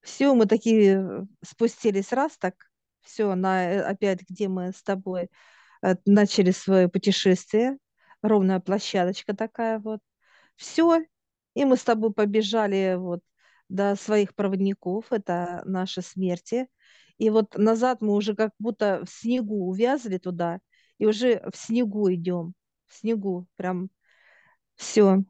Все, 0.00 0.34
мы 0.34 0.46
такие 0.46 1.02
э, 1.02 1.26
спустились 1.44 2.12
раз 2.12 2.36
так, 2.38 2.54
все, 3.02 3.34
на, 3.34 3.64
э, 3.70 3.80
опять, 3.82 4.20
где 4.28 4.48
мы 4.48 4.72
с 4.72 4.82
тобой 4.82 5.28
начали 6.04 6.50
свое 6.50 6.88
путешествие, 6.88 7.78
ровная 8.22 8.60
площадочка 8.60 9.34
такая 9.34 9.78
вот. 9.78 10.00
Все, 10.56 11.00
и 11.54 11.64
мы 11.64 11.76
с 11.76 11.84
тобой 11.84 12.12
побежали 12.12 12.96
вот 12.98 13.20
до 13.70 13.96
своих 13.96 14.34
проводников, 14.34 15.10
это 15.12 15.62
наши 15.64 16.02
смерти. 16.02 16.68
И 17.20 17.28
вот 17.28 17.58
назад 17.58 18.00
мы 18.00 18.14
уже 18.14 18.34
как 18.34 18.52
будто 18.58 19.04
в 19.04 19.10
снегу 19.10 19.68
увязли 19.68 20.16
туда, 20.16 20.58
и 20.96 21.04
уже 21.04 21.42
в 21.52 21.54
снегу 21.54 22.10
идем, 22.10 22.54
в 22.86 22.94
снегу, 22.94 23.46
прям 23.56 23.90
все. 24.76 25.22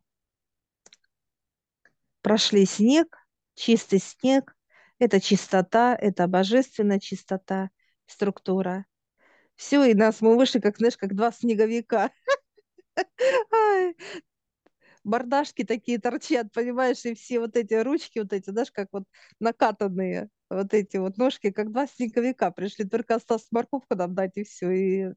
Прошли 2.23 2.65
снег, 2.65 3.19
чистый 3.57 3.99
снег. 3.99 4.55
Это 5.01 5.21
чистота, 5.21 5.97
это 5.97 6.29
божественная 6.29 7.01
чистота, 7.01 7.71
структура. 8.07 8.87
Все, 9.57 9.83
и 9.83 9.95
нас 9.95 10.21
мы 10.21 10.37
вышли, 10.37 10.61
как, 10.61 10.77
знаешь, 10.77 10.97
как 10.97 11.17
два 11.17 11.33
снеговика. 11.33 12.13
Бардашки 15.03 15.65
такие 15.65 15.99
торчат, 15.99 16.53
понимаешь, 16.53 17.05
и 17.05 17.15
все 17.15 17.41
вот 17.41 17.57
эти 17.57 17.75
ручки, 17.75 18.21
вот 18.21 18.33
эти, 18.33 18.51
знаешь, 18.51 18.71
как 18.71 18.89
вот 18.93 19.05
накатанные, 19.41 20.29
вот 20.51 20.75
эти 20.75 20.97
вот 20.99 21.17
ножки, 21.17 21.51
как 21.51 21.73
два 21.73 21.87
снеговика 21.87 22.51
пришли, 22.51 22.85
только 22.85 23.15
осталось 23.15 23.47
морковку 23.51 23.95
нам 23.95 24.15
дать, 24.15 24.37
и 24.37 24.45
все, 24.45 24.71
и 24.71 25.15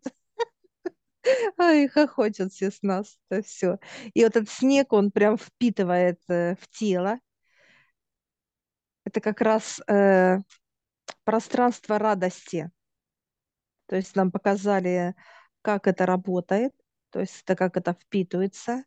Ай, 1.58 1.88
хохочут 1.88 2.54
все 2.54 2.72
с 2.72 2.82
нас, 2.82 3.18
это 3.30 3.42
все. 3.44 3.80
И 4.14 4.24
вот 4.24 4.36
этот 4.36 4.50
снег, 4.50 4.94
он 4.94 5.12
прям 5.12 5.38
впитывает 5.38 6.20
э, 6.30 6.56
в 6.56 6.68
тело. 6.70 7.20
Это 9.06 9.22
как 9.22 9.42
раз 9.42 9.82
э, 9.88 10.40
пространство 11.24 12.00
радости. 12.00 12.72
То 13.88 13.96
есть 13.96 14.16
нам 14.16 14.32
показали, 14.32 15.16
как 15.62 15.88
это 15.88 16.06
работает, 16.06 16.74
то 17.10 17.20
есть 17.20 17.42
это 17.44 17.56
как 17.56 17.78
это 17.78 17.94
впитывается. 17.94 18.84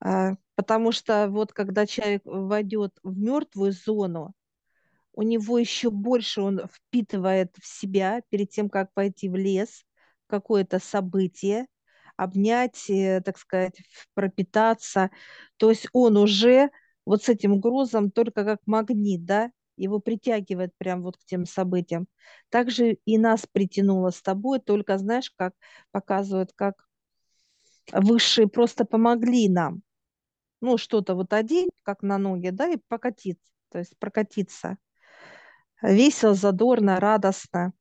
А, 0.00 0.32
потому 0.54 0.92
что 0.92 1.28
вот 1.28 1.52
когда 1.52 1.86
человек 1.86 2.22
войдет 2.24 2.98
в 3.02 3.16
мертвую 3.18 3.72
зону, 3.72 4.34
у 5.12 5.22
него 5.22 5.58
еще 5.58 5.90
больше 5.90 6.40
он 6.42 6.62
впитывает 6.68 7.54
в 7.60 7.66
себя 7.66 8.22
перед 8.30 8.50
тем, 8.50 8.68
как 8.68 8.92
пойти 8.94 9.28
в 9.28 9.36
лес, 9.36 9.84
какое-то 10.26 10.78
событие, 10.78 11.66
обнять, 12.16 12.88
э, 12.88 13.20
так 13.24 13.38
сказать, 13.38 13.80
пропитаться. 14.14 15.10
То 15.56 15.70
есть 15.70 15.88
он 15.92 16.16
уже 16.16 16.70
вот 17.04 17.24
с 17.24 17.28
этим 17.28 17.60
грузом 17.60 18.10
только 18.10 18.44
как 18.44 18.60
магнит, 18.66 19.24
да, 19.24 19.50
его 19.76 19.98
притягивает 19.98 20.72
прям 20.78 21.02
вот 21.02 21.16
к 21.16 21.24
тем 21.24 21.46
событиям. 21.46 22.06
Также 22.50 22.98
и 23.04 23.18
нас 23.18 23.46
притянуло 23.50 24.10
с 24.10 24.22
тобой, 24.22 24.60
только 24.60 24.98
знаешь, 24.98 25.30
как 25.36 25.54
показывают, 25.90 26.52
как 26.54 26.74
высшие 27.92 28.48
просто 28.48 28.84
помогли 28.84 29.48
нам. 29.48 29.82
Ну, 30.60 30.76
что-то 30.76 31.14
вот 31.14 31.32
одеть, 31.32 31.70
как 31.82 32.02
на 32.02 32.18
ноги, 32.18 32.50
да, 32.50 32.68
и 32.68 32.76
покатиться, 32.88 33.50
то 33.70 33.78
есть 33.78 33.96
прокатиться. 33.98 34.76
Весело, 35.82 36.34
задорно, 36.34 37.00
радостно. 37.00 37.72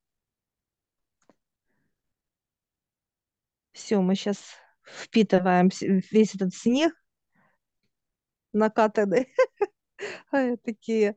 Все, 3.71 4.01
мы 4.01 4.15
сейчас 4.15 4.39
впитываем 4.83 5.69
весь 6.11 6.35
этот 6.35 6.53
снег 6.53 6.93
накатанный. 8.53 9.27
Такие. 10.63 11.15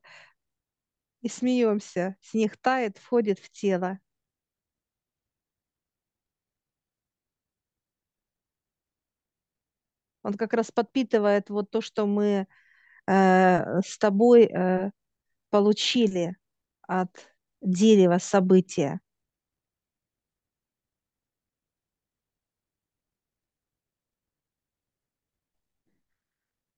И 1.23 1.29
смеемся. 1.29 2.17
Снег 2.21 2.57
тает, 2.57 2.99
входит 2.99 3.39
в 3.39 3.51
тело. 3.51 3.99
Он 10.23 10.35
как 10.35 10.53
раз 10.53 10.71
подпитывает 10.71 11.51
вот 11.51 11.71
то, 11.71 11.81
что 11.81 12.07
мы 12.07 12.47
э, 13.07 13.81
с 13.83 13.99
тобой 13.99 14.45
э, 14.45 14.91
получили 15.51 16.37
от 16.89 17.11
дерева 17.61 18.19
события. 18.19 19.01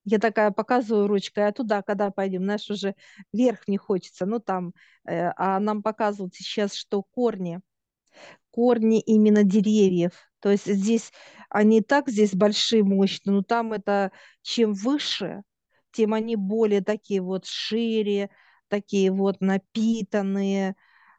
Я 0.06 0.18
такая 0.18 0.50
показываю 0.50 1.06
ручкой, 1.06 1.48
а 1.48 1.52
туда, 1.52 1.82
когда 1.82 2.10
пойдем, 2.10 2.42
знаешь, 2.44 2.68
уже 2.70 2.94
вверх 3.32 3.66
не 3.68 3.78
хочется, 3.78 4.26
ну 4.26 4.38
там, 4.38 4.74
э, 5.08 5.30
а 5.36 5.58
нам 5.60 5.82
показывают 5.82 6.34
сейчас, 6.34 6.74
что 6.74 7.02
корни, 7.02 7.60
корни 8.50 9.00
именно 9.00 9.44
деревьев, 9.44 10.12
то 10.40 10.50
есть 10.50 10.66
здесь 10.66 11.12
они 11.50 11.82
так 11.82 12.08
здесь 12.10 12.34
большие, 12.34 12.84
мощные, 12.84 13.34
но 13.36 13.42
там 13.42 13.72
это 13.74 14.12
чем 14.42 14.74
выше, 14.74 15.42
тем 15.92 16.14
они 16.14 16.36
более 16.36 16.82
такие 16.82 17.20
вот 17.22 17.46
шире, 17.46 18.30
такие 18.74 19.12
вот 19.12 19.40
напитанные, 19.40 20.74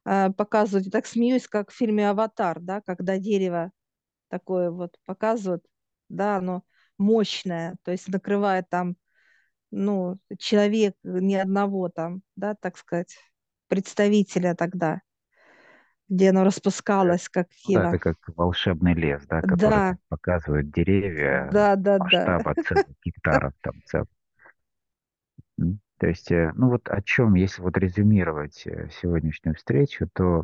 э, 0.06 0.30
показывают. 0.32 0.86
Я 0.86 0.91
так 0.91 1.06
смеюсь, 1.06 1.48
как 1.48 1.72
в 1.72 1.76
фильме 1.76 2.10
«Аватар», 2.10 2.60
да, 2.60 2.82
когда 2.82 3.18
дерево 3.18 3.72
такое 4.30 4.72
вот 4.72 4.98
показывают, 5.06 5.63
да, 6.10 6.38
оно 6.38 6.63
мощное, 6.98 7.76
то 7.84 7.91
есть 7.91 8.10
накрывает 8.10 8.70
там, 8.70 8.98
ну, 9.72 10.20
человек 10.38 10.96
ни 11.04 11.36
одного 11.36 11.89
там, 11.89 12.22
да, 12.36 12.56
так 12.56 12.78
сказать, 12.78 13.15
представителя 13.70 14.54
тогда, 14.54 15.02
где 16.10 16.30
оно 16.32 16.44
распускалось, 16.44 17.30
как 17.30 17.48
Ну 17.68 17.80
да, 17.80 17.88
это 17.88 18.00
как 18.00 18.18
волшебный 18.36 18.94
лес, 18.94 19.26
да, 19.28 19.41
который 19.41 19.58
Да, 19.62 19.98
показывает 20.10 20.72
деревья 20.72 21.50
да, 21.52 21.76
да, 21.76 22.00
да. 22.00 22.04
масштаба 22.04 22.56
целых 22.68 22.86
гектаров 23.06 23.54
там 23.62 23.74
целых. 23.86 24.08
То 25.98 26.08
есть, 26.08 26.32
э, 26.32 26.52
ну 26.56 26.70
вот 26.70 26.90
о 26.90 27.02
чем, 27.02 27.36
если 27.36 27.62
вот 27.62 27.78
резюмировать 27.78 28.68
э, 28.68 28.90
сегодняшнюю 29.02 29.56
встречу, 29.56 30.10
то 30.14 30.44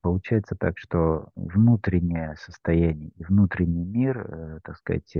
получается 0.00 0.56
так, 0.56 0.78
что 0.78 1.28
внутреннее 1.36 2.34
состояние 2.36 3.10
и 3.16 3.24
внутренний 3.24 3.84
мир, 3.84 4.18
э, 4.18 4.60
так 4.64 4.76
сказать, 4.76 5.16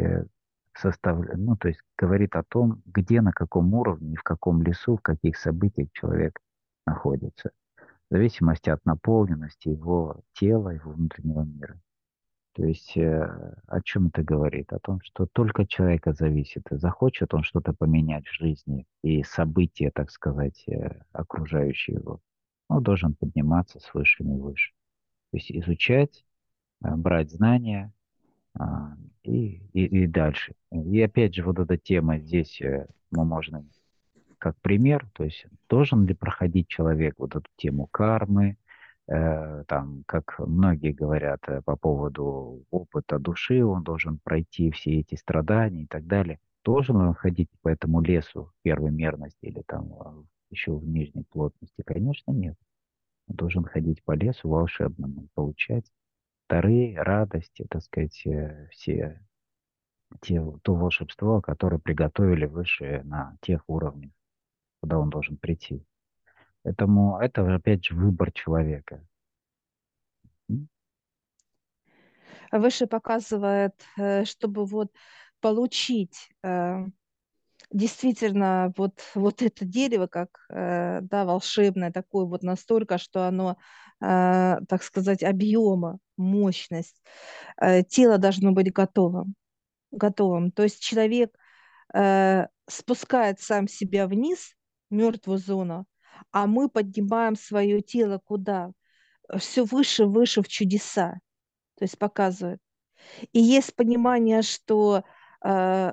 состав, 0.74 1.18
ну 1.34 1.56
то 1.56 1.68
есть 1.68 1.80
говорит 1.96 2.34
о 2.36 2.42
том, 2.42 2.82
где, 2.86 3.20
на 3.20 3.32
каком 3.32 3.72
уровне, 3.74 4.16
в 4.16 4.22
каком 4.22 4.62
лесу, 4.62 4.96
в 4.96 5.02
каких 5.02 5.36
событиях 5.36 5.90
человек 5.92 6.38
находится, 6.86 7.50
в 8.10 8.14
зависимости 8.14 8.70
от 8.70 8.84
наполненности 8.84 9.68
его 9.68 10.20
тела, 10.32 10.70
его 10.70 10.92
внутреннего 10.92 11.42
мира. 11.42 11.80
То 12.58 12.64
есть 12.64 12.96
э, 12.96 13.54
о 13.68 13.80
чем 13.82 14.08
это 14.08 14.24
говорит? 14.24 14.72
О 14.72 14.80
том, 14.80 15.00
что 15.04 15.26
только 15.26 15.64
человека 15.64 16.12
зависит, 16.12 16.64
захочет 16.72 17.32
он 17.32 17.44
что-то 17.44 17.72
поменять 17.72 18.26
в 18.26 18.34
жизни 18.34 18.84
и 19.04 19.22
события, 19.22 19.92
так 19.92 20.10
сказать, 20.10 20.64
э, 20.66 21.02
окружающие 21.12 21.98
его, 21.98 22.20
он 22.66 22.82
должен 22.82 23.14
подниматься 23.14 23.78
с 23.78 23.94
высшими 23.94 24.34
и 24.34 24.40
выше. 24.40 24.72
То 25.30 25.36
есть 25.36 25.52
изучать, 25.52 26.24
э, 26.82 26.96
брать 26.96 27.30
знания 27.30 27.92
а, 28.58 28.96
и, 29.22 29.62
и, 29.72 30.02
и 30.02 30.06
дальше. 30.08 30.54
И 30.72 31.00
опять 31.00 31.36
же, 31.36 31.44
вот 31.44 31.60
эта 31.60 31.78
тема 31.78 32.18
здесь 32.18 32.60
мы 33.12 33.24
можем 33.24 33.70
как 34.38 34.56
пример, 34.60 35.08
то 35.12 35.22
есть 35.22 35.46
должен 35.68 36.06
ли 36.06 36.14
проходить 36.14 36.66
человек 36.66 37.14
вот 37.18 37.36
эту 37.36 37.48
тему 37.54 37.86
кармы, 37.86 38.56
там, 39.08 40.04
как 40.06 40.38
многие 40.38 40.92
говорят 40.92 41.40
э, 41.48 41.62
по 41.62 41.76
поводу 41.76 42.64
опыта 42.70 43.18
души, 43.18 43.64
он 43.64 43.82
должен 43.82 44.18
пройти 44.18 44.70
все 44.70 45.00
эти 45.00 45.14
страдания 45.14 45.84
и 45.84 45.86
так 45.86 46.06
далее. 46.06 46.38
Должен 46.62 46.96
он 46.96 47.14
ходить 47.14 47.48
по 47.62 47.68
этому 47.68 48.02
лесу 48.02 48.52
первой 48.62 48.90
мерности 48.90 49.38
или 49.46 49.62
там 49.62 49.92
э, 49.92 50.22
еще 50.50 50.72
в 50.76 50.86
нижней 50.86 51.24
плотности? 51.24 51.82
Конечно, 51.86 52.32
нет. 52.32 52.56
Он 53.28 53.36
должен 53.36 53.64
ходить 53.64 54.04
по 54.04 54.12
лесу 54.12 54.48
волшебному, 54.50 55.28
получать 55.34 55.90
дары, 56.50 56.94
радости, 56.94 57.66
так 57.70 57.82
сказать, 57.82 58.26
э, 58.26 58.68
все 58.72 59.22
те, 60.20 60.42
то 60.62 60.74
волшебство, 60.74 61.40
которое 61.40 61.78
приготовили 61.78 62.44
выше 62.44 63.02
на 63.04 63.36
тех 63.40 63.62
уровнях, 63.68 64.10
куда 64.82 64.98
он 64.98 65.08
должен 65.08 65.38
прийти. 65.38 65.82
Поэтому 66.62 67.18
это, 67.18 67.54
опять 67.54 67.84
же, 67.84 67.94
выбор 67.94 68.32
человека. 68.32 69.02
Выше 72.50 72.86
показывает, 72.86 73.74
э, 73.98 74.24
чтобы 74.24 74.64
вот 74.64 74.90
получить 75.40 76.30
э, 76.42 76.86
действительно 77.70 78.72
вот, 78.76 79.02
вот 79.14 79.42
это 79.42 79.64
дерево, 79.64 80.06
как 80.06 80.30
э, 80.50 81.00
да, 81.02 81.24
волшебное, 81.24 81.92
такое 81.92 82.24
вот 82.24 82.42
настолько, 82.42 82.98
что 82.98 83.26
оно, 83.26 83.56
так 84.00 84.84
сказать, 84.84 85.24
объема, 85.24 85.98
мощность. 86.16 87.02
Тело 87.88 88.16
должно 88.18 88.52
быть 88.52 88.72
готовым. 88.72 89.34
готовым. 89.90 90.52
То 90.52 90.62
есть 90.62 90.80
человек 90.80 91.36
спускает 92.68 93.40
сам 93.40 93.66
себя 93.66 94.06
вниз, 94.06 94.54
мертвую 94.90 95.38
зону, 95.38 95.84
а 96.32 96.46
мы 96.46 96.68
поднимаем 96.68 97.36
свое 97.36 97.80
тело 97.80 98.20
куда? 98.24 98.72
Все 99.38 99.64
выше, 99.64 100.06
выше 100.06 100.42
в 100.42 100.48
чудеса 100.48 101.20
то 101.78 101.84
есть 101.84 101.98
показывает. 101.98 102.60
И 103.32 103.40
есть 103.40 103.74
понимание, 103.76 104.42
что 104.42 105.04
э, 105.44 105.92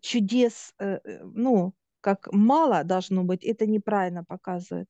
чудес, 0.00 0.72
э, 0.78 0.98
э, 1.04 1.24
ну, 1.24 1.74
как 2.00 2.32
мало 2.32 2.84
должно 2.84 3.22
быть, 3.24 3.44
это 3.44 3.66
неправильно 3.66 4.24
показывает. 4.24 4.88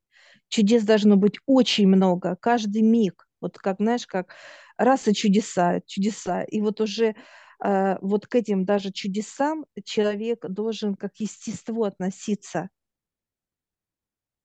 Чудес 0.48 0.84
должно 0.84 1.16
быть 1.16 1.38
очень 1.46 1.88
много, 1.88 2.36
каждый 2.36 2.82
миг. 2.82 3.26
Вот 3.40 3.58
как, 3.58 3.76
знаешь, 3.78 4.06
как 4.06 4.34
раз 4.76 5.08
и 5.08 5.14
чудеса, 5.14 5.80
чудеса. 5.86 6.44
И 6.44 6.60
вот 6.60 6.80
уже 6.80 7.16
э, 7.64 7.98
вот 8.00 8.26
к 8.28 8.34
этим 8.36 8.64
даже 8.64 8.92
чудесам 8.92 9.66
человек 9.84 10.46
должен 10.48 10.94
как 10.94 11.16
естество 11.16 11.84
относиться. 11.84 12.70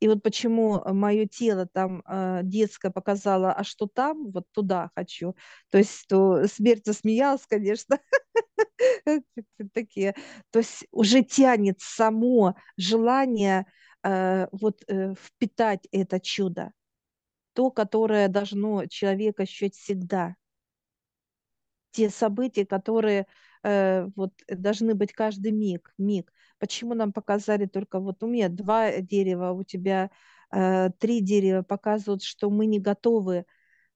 И 0.01 0.07
вот 0.07 0.23
почему 0.23 0.81
мое 0.93 1.27
тело 1.27 1.67
там 1.67 2.01
э, 2.07 2.41
детское 2.43 2.89
показало, 2.89 3.53
а 3.53 3.63
что 3.63 3.85
там, 3.85 4.31
вот 4.31 4.45
туда 4.51 4.89
хочу. 4.95 5.35
То 5.69 5.77
есть 5.77 6.07
то 6.07 6.47
смерть 6.47 6.85
засмеялась, 6.85 7.45
конечно. 7.47 7.99
Такие. 9.73 10.15
То 10.49 10.59
есть 10.59 10.87
уже 10.91 11.23
тянет 11.23 11.81
само 11.81 12.55
желание 12.77 13.67
э, 14.03 14.47
вот 14.51 14.81
э, 14.87 15.13
впитать 15.13 15.87
это 15.91 16.19
чудо. 16.19 16.71
То, 17.53 17.69
которое 17.69 18.27
должно 18.27 18.87
человек 18.87 19.39
ощущать 19.39 19.75
всегда. 19.75 20.35
Те 21.91 22.09
события, 22.09 22.65
которые 22.65 23.27
э, 23.63 24.07
вот 24.15 24.33
должны 24.47 24.95
быть 24.95 25.13
каждый 25.13 25.51
миг, 25.51 25.93
миг. 25.97 26.31
Почему 26.59 26.93
нам 26.93 27.11
показали 27.13 27.65
только 27.65 27.99
вот 27.99 28.23
у 28.23 28.27
меня 28.27 28.49
два 28.49 28.99
дерева, 29.01 29.51
у 29.51 29.63
тебя 29.63 30.09
э, 30.51 30.89
три 30.99 31.21
дерева 31.21 31.63
показывают, 31.63 32.23
что 32.23 32.49
мы 32.49 32.65
не 32.65 32.79
готовы, 32.79 33.45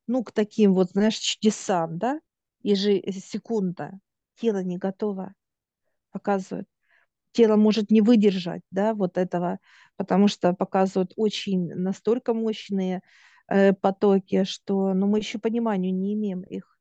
ну, 0.08 0.24
к 0.24 0.32
таким 0.32 0.74
вот, 0.74 0.92
знаешь, 0.92 1.18
чудесам, 1.18 1.98
да, 1.98 2.20
ежесекунда. 2.64 4.00
Тело 4.36 4.64
не 4.64 4.78
готово, 4.78 5.34
показывает. 6.12 6.68
тело 7.32 7.56
может 7.58 7.92
не 7.92 8.02
выдержать, 8.02 8.62
да, 8.72 8.94
вот 8.94 9.18
этого, 9.18 9.60
потому 9.98 10.28
что 10.28 10.54
показывают 10.54 11.14
очень 11.18 11.74
настолько 11.76 12.34
мощные 12.34 13.02
э, 13.48 13.74
потоки, 13.74 14.44
что, 14.46 14.94
ну, 14.94 15.08
мы 15.08 15.20
еще 15.20 15.40
пониманию 15.40 15.94
не 15.94 16.14
имеем 16.14 16.42
их, 16.44 16.75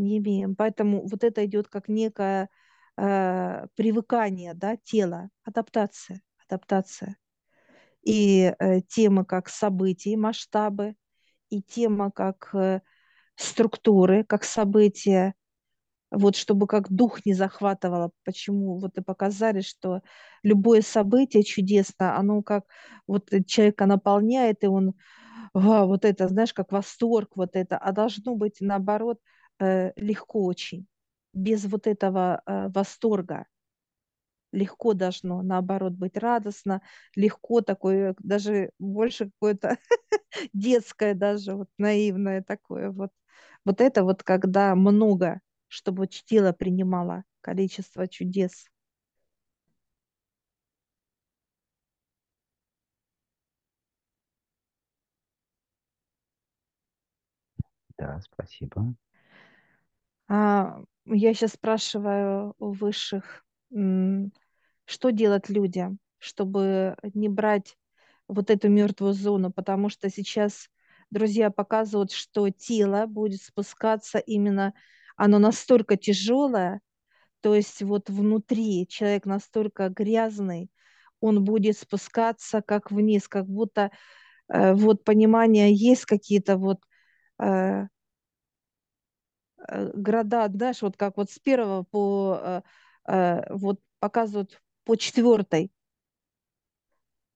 не 0.00 0.18
имеем. 0.18 0.56
Поэтому 0.56 1.06
вот 1.06 1.24
это 1.24 1.44
идет 1.44 1.68
как 1.68 1.88
некое 1.88 2.48
э, 2.96 3.66
привыкание, 3.76 4.54
да, 4.54 4.76
тела, 4.76 5.30
адаптация, 5.44 6.20
адаптация. 6.46 7.16
И 8.02 8.54
э, 8.58 8.80
темы 8.82 9.24
как 9.24 9.48
события, 9.48 10.16
масштабы, 10.16 10.94
и 11.50 11.62
тема 11.62 12.10
как 12.10 12.50
э, 12.54 12.80
структуры, 13.36 14.24
как 14.24 14.44
события, 14.44 15.34
вот 16.10 16.36
чтобы 16.36 16.66
как 16.66 16.90
дух 16.90 17.24
не 17.24 17.34
захватывало. 17.34 18.10
Почему? 18.24 18.78
Вот 18.78 18.98
и 18.98 19.02
показали, 19.02 19.60
что 19.60 20.00
любое 20.42 20.82
событие 20.82 21.42
чудесно, 21.44 22.16
оно 22.16 22.42
как 22.42 22.64
вот 23.06 23.30
человека 23.46 23.86
наполняет, 23.86 24.64
и 24.64 24.66
он, 24.66 24.94
вау, 25.54 25.88
вот 25.88 26.04
это, 26.04 26.28
знаешь, 26.28 26.52
как 26.52 26.72
восторг, 26.72 27.30
вот 27.36 27.50
это, 27.54 27.78
а 27.78 27.92
должно 27.92 28.34
быть 28.34 28.56
наоборот 28.60 29.18
легко 29.96 30.44
очень, 30.44 30.86
без 31.32 31.64
вот 31.66 31.86
этого 31.86 32.42
э, 32.46 32.68
восторга. 32.70 33.46
Легко 34.52 34.94
должно, 34.94 35.42
наоборот, 35.42 35.92
быть 35.92 36.16
радостно, 36.16 36.82
легко 37.14 37.60
такое, 37.60 38.16
даже 38.18 38.70
больше 38.80 39.26
какое-то 39.30 39.78
детское 40.54 41.14
даже, 41.14 41.54
вот 41.56 41.68
наивное 41.78 42.42
такое 42.42 42.90
вот. 42.90 43.12
Вот 43.64 43.80
это 43.80 44.04
вот 44.04 44.22
когда 44.24 44.74
много 44.76 45.40
чтобы 45.68 46.06
тело 46.08 46.52
принимало 46.52 47.24
количество 47.42 48.08
чудес. 48.08 48.66
Да, 57.98 58.20
спасибо. 58.20 58.94
А, 60.30 60.78
я 61.06 61.34
сейчас 61.34 61.52
спрашиваю 61.54 62.54
у 62.60 62.70
высших, 62.70 63.44
что 64.84 65.10
делать 65.10 65.48
людям, 65.48 65.98
чтобы 66.18 66.96
не 67.14 67.28
брать 67.28 67.76
вот 68.28 68.48
эту 68.50 68.68
мертвую 68.68 69.12
зону, 69.12 69.52
потому 69.52 69.88
что 69.88 70.08
сейчас 70.08 70.68
друзья 71.10 71.50
показывают, 71.50 72.12
что 72.12 72.48
тело 72.50 73.06
будет 73.06 73.42
спускаться 73.42 74.18
именно, 74.18 74.72
оно 75.16 75.40
настолько 75.40 75.96
тяжелое, 75.96 76.80
то 77.40 77.56
есть 77.56 77.82
вот 77.82 78.08
внутри 78.08 78.86
человек 78.88 79.26
настолько 79.26 79.88
грязный, 79.88 80.70
он 81.18 81.42
будет 81.44 81.76
спускаться 81.76 82.62
как 82.62 82.92
вниз, 82.92 83.26
как 83.26 83.46
будто 83.46 83.90
э, 84.48 84.74
вот 84.74 85.02
понимание 85.02 85.74
есть 85.74 86.04
какие-то 86.04 86.56
вот 86.56 86.78
э, 87.42 87.88
города, 89.68 90.48
знаешь, 90.48 90.82
вот 90.82 90.96
как 90.96 91.16
вот 91.16 91.30
с 91.30 91.38
первого 91.38 91.82
по 91.84 92.38
э, 92.42 92.62
э, 93.08 93.54
вот 93.54 93.80
показывают 93.98 94.60
по 94.84 94.96
четвертой. 94.96 95.72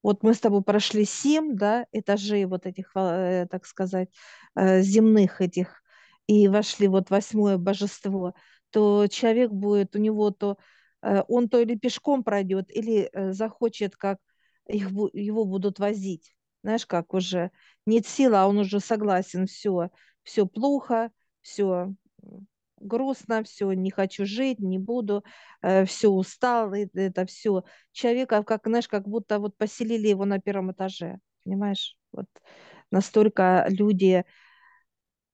Вот 0.03 0.23
мы 0.23 0.35
с 0.35 0.41
тобой 0.41 0.63
прошли 0.63 1.05
семь, 1.05 1.57
да, 1.57 1.87
этажей 1.93 2.45
вот 2.45 2.67
этих, 2.67 2.93
э, 2.95 3.47
так 3.51 3.65
сказать, 3.67 4.11
э, 4.55 4.83
земных 4.83 5.41
этих, 5.41 5.83
и 6.27 6.49
вошли 6.49 6.89
вот 6.89 7.11
восьмое 7.11 7.57
божество, 7.59 8.35
то 8.71 9.07
человек 9.09 9.51
будет, 9.51 9.97
у 9.97 9.99
него 9.99 10.31
то, 10.31 10.59
э, 11.03 11.23
он 11.29 11.49
то 11.49 11.59
или 11.61 11.75
пешком 11.77 12.23
пройдет, 12.23 12.71
или 12.71 13.09
э, 13.13 13.33
захочет, 13.33 13.97
как 13.97 14.19
их, 14.67 14.91
его 14.91 15.45
будут 15.47 15.79
возить. 15.79 16.35
Знаешь, 16.63 16.87
как 16.87 17.15
уже 17.15 17.51
нет 17.87 18.07
силы, 18.07 18.37
а 18.37 18.47
он 18.47 18.59
уже 18.59 18.81
согласен, 18.81 19.47
все, 19.47 19.91
все 20.23 20.47
плохо, 20.47 21.11
все 21.41 21.95
грустно, 22.81 23.43
все, 23.45 23.73
не 23.73 23.91
хочу 23.91 24.27
жить, 24.27 24.59
не 24.61 24.79
буду, 24.79 25.25
э, 25.63 25.85
все 25.85 26.09
устал, 26.09 26.73
это 26.73 27.27
все. 27.27 27.65
Человека, 27.93 28.43
как, 28.45 28.67
знаешь, 28.67 28.89
как 28.89 29.09
будто 29.09 29.39
вот 29.39 29.57
поселили 29.57 30.09
его 30.09 30.25
на 30.25 30.41
первом 30.41 30.73
этаже, 30.73 31.19
понимаешь? 31.45 31.97
Вот 32.13 32.27
настолько 32.91 33.67
люди 33.69 34.25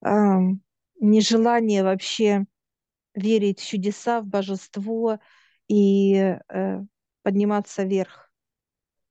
э, 0.05 0.09
нежелание 1.01 1.83
вообще 1.83 2.47
верить 3.15 3.61
в 3.61 3.67
чудеса, 3.67 4.21
в 4.21 4.27
божество 4.27 5.19
и 5.69 6.15
э, 6.49 6.81
подниматься 7.23 7.83
вверх. 7.85 8.33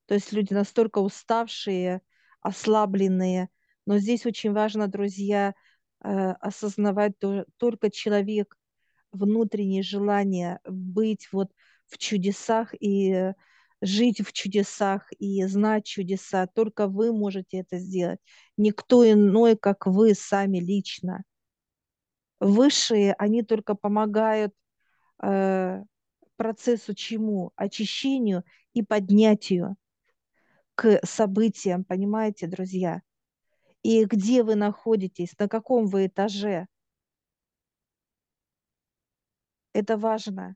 То 0.05 0.15
есть 0.15 0.31
люди 0.31 0.53
настолько 0.53 0.99
уставшие, 0.99 2.01
ослабленные. 2.41 3.49
Но 3.85 3.99
здесь 3.99 4.25
очень 4.25 4.53
важно, 4.53 4.87
друзья, 4.87 5.53
осознавать 6.01 7.17
то, 7.19 7.45
только 7.57 7.89
человек 7.91 8.55
внутреннее 9.11 9.83
желание 9.83 10.59
быть 10.65 11.27
вот 11.31 11.51
в 11.87 11.97
чудесах 11.97 12.73
и 12.79 13.33
жить 13.81 14.21
в 14.21 14.33
чудесах 14.33 15.11
и 15.19 15.43
знать 15.45 15.85
чудеса. 15.85 16.47
Только 16.47 16.87
вы 16.87 17.11
можете 17.11 17.59
это 17.59 17.77
сделать. 17.77 18.19
Никто 18.57 19.09
иной, 19.09 19.55
как 19.55 19.85
вы 19.85 20.13
сами 20.13 20.59
лично. 20.59 21.23
Высшие, 22.39 23.13
они 23.13 23.43
только 23.43 23.75
помогают 23.75 24.53
э, 25.21 25.83
процессу 26.37 26.93
чему? 26.93 27.51
Очищению 27.55 28.43
и 28.73 28.81
поднятию 28.81 29.75
к 30.75 31.05
событиям, 31.05 31.83
понимаете, 31.83 32.47
друзья? 32.47 33.01
И 33.83 34.05
где 34.05 34.43
вы 34.43 34.55
находитесь, 34.55 35.37
на 35.37 35.47
каком 35.47 35.87
вы 35.87 36.07
этаже. 36.07 36.67
Это 39.73 39.97
важно. 39.97 40.55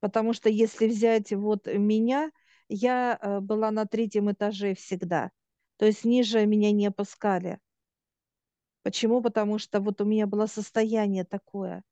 Потому 0.00 0.32
что 0.32 0.48
если 0.48 0.86
взять 0.86 1.32
вот 1.32 1.66
меня, 1.66 2.30
я 2.68 3.18
э, 3.20 3.40
была 3.40 3.70
на 3.70 3.86
третьем 3.86 4.30
этаже 4.30 4.74
всегда. 4.74 5.30
То 5.76 5.86
есть 5.86 6.04
ниже 6.04 6.44
меня 6.46 6.72
не 6.72 6.86
опускали. 6.86 7.58
Почему? 8.82 9.20
Потому 9.22 9.58
что 9.58 9.80
вот 9.80 10.00
у 10.00 10.04
меня 10.04 10.26
было 10.26 10.46
состояние 10.46 11.24
такое, 11.24 11.82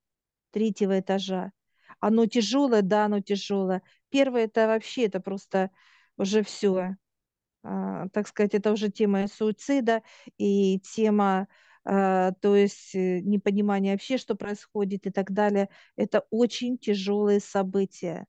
третьего 0.51 1.01
этажа. 1.01 1.53
Оно 2.01 2.27
тяжелое, 2.27 2.83
да, 2.83 3.07
оно 3.07 3.21
тяжелое. 3.21 3.83
Первое 4.09 4.45
это 4.45 4.67
вообще, 4.67 5.07
это 5.07 5.21
просто 5.21 5.71
уже 6.17 6.43
все. 6.43 6.97
А, 7.67 8.09
так 8.13 8.29
сказать, 8.29 8.55
это 8.55 8.73
уже 8.73 8.91
тема 8.91 9.27
суицида 9.29 10.03
и 10.39 10.79
тема, 10.81 11.49
а, 11.85 12.33
то 12.41 12.55
есть 12.55 12.95
э, 12.95 13.21
непонимания 13.21 13.93
вообще, 13.93 14.19
что 14.19 14.37
происходит 14.37 15.07
и 15.07 15.11
так 15.11 15.33
далее. 15.33 15.69
Это 15.97 16.25
очень 16.31 16.79
тяжелые 16.79 17.41
события. 17.41 18.27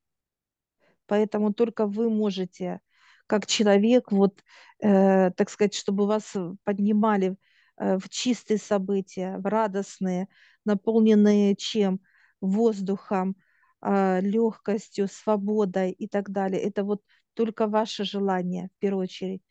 Поэтому 1.06 1.54
только 1.54 1.86
вы 1.86 2.10
можете, 2.10 2.82
как 3.28 3.45
человек, 3.45 4.12
вот, 4.12 4.43
э, 4.80 5.32
так 5.32 5.50
сказать, 5.52 5.76
чтобы 5.76 6.08
вас 6.08 6.34
поднимали 6.63 7.38
э, 7.78 7.97
в 8.00 8.10
чистые 8.10 8.58
события, 8.58 9.38
в 9.38 9.45
радостные, 9.45 10.28
наполненные 10.65 11.56
чем? 11.56 12.02
Воздухом, 12.41 13.36
э, 13.82 14.21
легкостью, 14.21 15.08
свободой 15.08 15.91
и 15.91 16.08
так 16.08 16.32
далее. 16.32 16.62
Это 16.62 16.84
вот 16.84 17.02
только 17.38 17.67
ваше 17.67 18.04
желание, 18.04 18.69
в 18.76 18.80
первую 18.80 19.04
очередь. 19.04 19.43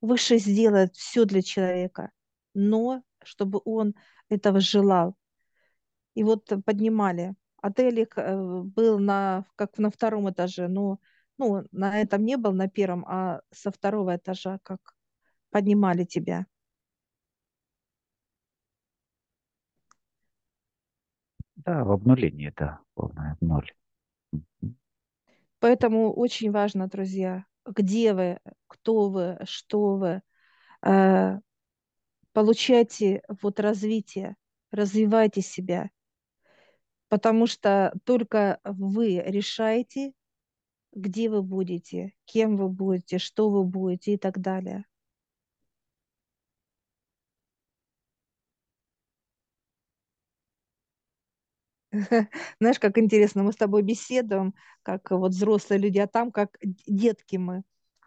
Выше 0.00 0.38
сделает 0.38 0.94
все 0.94 1.24
для 1.24 1.42
человека, 1.42 2.12
но 2.54 3.02
чтобы 3.24 3.60
он 3.64 3.94
этого 4.28 4.60
желал. 4.60 5.16
И 6.14 6.22
вот 6.22 6.52
поднимали. 6.64 7.34
Отель 7.60 8.06
э, 8.16 8.62
был 8.62 9.00
на, 9.00 9.46
как 9.56 9.78
на 9.78 9.90
втором 9.90 10.30
этаже, 10.30 10.68
но 10.68 11.00
ну, 11.38 11.64
на 11.72 12.00
этом 12.00 12.24
не 12.24 12.36
был, 12.36 12.52
на 12.52 12.68
первом, 12.68 13.04
а 13.08 13.40
со 13.50 13.72
второго 13.72 14.14
этажа 14.14 14.60
как 14.62 14.94
поднимали 15.50 16.04
тебя. 16.04 16.46
Да, 21.56 21.82
в 21.82 21.90
обнулении, 21.90 22.52
да, 22.56 22.78
полное 22.94 23.36
ноль. 23.40 23.72
Поэтому 25.64 26.12
очень 26.12 26.50
важно, 26.50 26.88
друзья, 26.88 27.46
где 27.64 28.12
вы, 28.12 28.38
кто 28.66 29.08
вы, 29.08 29.38
что 29.44 29.96
вы. 29.96 30.20
Э, 30.82 31.38
получайте 32.34 33.22
вот 33.40 33.58
развитие, 33.60 34.36
развивайте 34.70 35.40
себя, 35.40 35.88
потому 37.08 37.46
что 37.46 37.94
только 38.04 38.60
вы 38.62 39.22
решаете, 39.24 40.12
где 40.92 41.30
вы 41.30 41.42
будете, 41.42 42.12
кем 42.26 42.58
вы 42.58 42.68
будете, 42.68 43.16
что 43.16 43.48
вы 43.48 43.64
будете 43.64 44.12
и 44.12 44.18
так 44.18 44.42
далее. 44.42 44.84
Знаешь, 52.60 52.78
как 52.78 52.98
интересно, 52.98 53.42
мы 53.42 53.52
с 53.52 53.56
тобой 53.56 53.82
беседуем, 53.82 54.54
как 54.82 55.10
вот 55.10 55.32
взрослые 55.32 55.80
люди, 55.80 55.98
а 55.98 56.06
там 56.06 56.32
как 56.32 56.56
детки 56.86 57.36
мы 57.36 57.62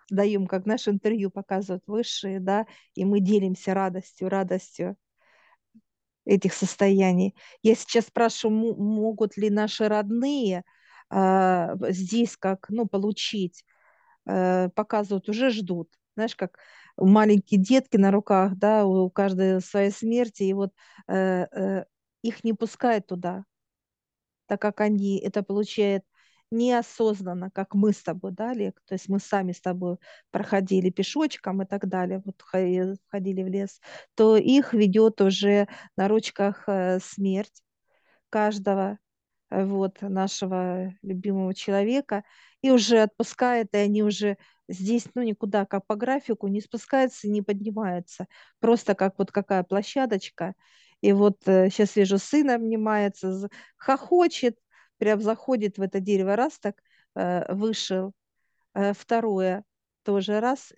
даем, 0.09 0.47
как 0.47 0.65
наше 0.65 0.91
интервью 0.91 1.31
показывают 1.31 1.83
высшие, 1.87 2.39
да, 2.39 2.65
и 2.95 3.05
мы 3.05 3.19
делимся 3.19 3.73
радостью, 3.73 4.29
радостью 4.29 4.97
этих 6.25 6.53
состояний. 6.53 7.35
Я 7.63 7.75
сейчас 7.75 8.07
спрашиваю, 8.07 8.75
могут 8.77 9.37
ли 9.37 9.49
наши 9.49 9.87
родные 9.87 10.63
э, 11.09 11.67
здесь 11.89 12.35
как, 12.37 12.67
ну, 12.69 12.85
получить, 12.85 13.63
э, 14.27 14.69
показывают, 14.75 15.29
уже 15.29 15.49
ждут. 15.51 15.89
Знаешь, 16.15 16.35
как 16.35 16.59
маленькие 16.97 17.61
детки 17.61 17.97
на 17.97 18.11
руках, 18.11 18.55
да, 18.57 18.85
у 18.85 19.09
каждой 19.09 19.61
своей 19.61 19.91
смерти, 19.91 20.43
и 20.43 20.53
вот 20.53 20.71
э, 21.07 21.47
э, 21.51 21.85
их 22.23 22.43
не 22.43 22.53
пускают 22.53 23.07
туда, 23.07 23.45
так 24.47 24.61
как 24.61 24.81
они 24.81 25.19
это 25.19 25.43
получают 25.43 26.03
неосознанно, 26.51 27.51
как 27.51 27.73
мы 27.75 27.91
с 27.93 28.01
тобой, 28.03 28.31
да, 28.31 28.51
Олег? 28.51 28.81
То 28.85 28.93
есть 28.95 29.09
мы 29.09 29.19
сами 29.19 29.51
с 29.51 29.61
тобой 29.61 29.97
проходили 30.31 30.89
пешочком 30.89 31.61
и 31.61 31.65
так 31.65 31.87
далее, 31.87 32.21
вот 32.25 32.41
ходили 32.41 33.43
в 33.43 33.47
лес, 33.47 33.81
то 34.15 34.37
их 34.37 34.73
ведет 34.73 35.21
уже 35.21 35.67
на 35.97 36.07
ручках 36.07 36.63
э, 36.67 36.99
смерть 37.01 37.61
каждого 38.29 38.99
э, 39.49 39.65
вот 39.65 40.01
нашего 40.01 40.93
любимого 41.01 41.53
человека 41.53 42.23
и 42.61 42.71
уже 42.71 43.01
отпускает, 43.01 43.73
и 43.73 43.77
они 43.77 44.03
уже 44.03 44.37
здесь, 44.67 45.05
ну, 45.15 45.23
никуда, 45.23 45.65
как 45.65 45.85
по 45.85 45.95
графику, 45.95 46.47
не 46.47 46.61
спускаются, 46.61 47.29
не 47.29 47.41
поднимаются. 47.41 48.27
Просто 48.59 48.95
как 48.95 49.17
вот 49.17 49.31
какая 49.31 49.63
площадочка. 49.63 50.53
И 51.01 51.13
вот 51.13 51.37
сейчас 51.45 51.95
э, 51.95 52.01
вижу, 52.01 52.17
сын 52.17 52.49
обнимается, 52.49 53.49
хохочет, 53.77 54.57
прям 54.97 55.21
заходит 55.21 55.77
в 55.77 55.81
это 55.81 55.99
дерево, 55.99 56.35
раз 56.35 56.59
так 56.59 56.81
э, 57.15 57.53
вышел, 57.53 58.13
э, 58.73 58.93
второе 58.93 59.63
тоже 60.03 60.39
раз 60.39 60.71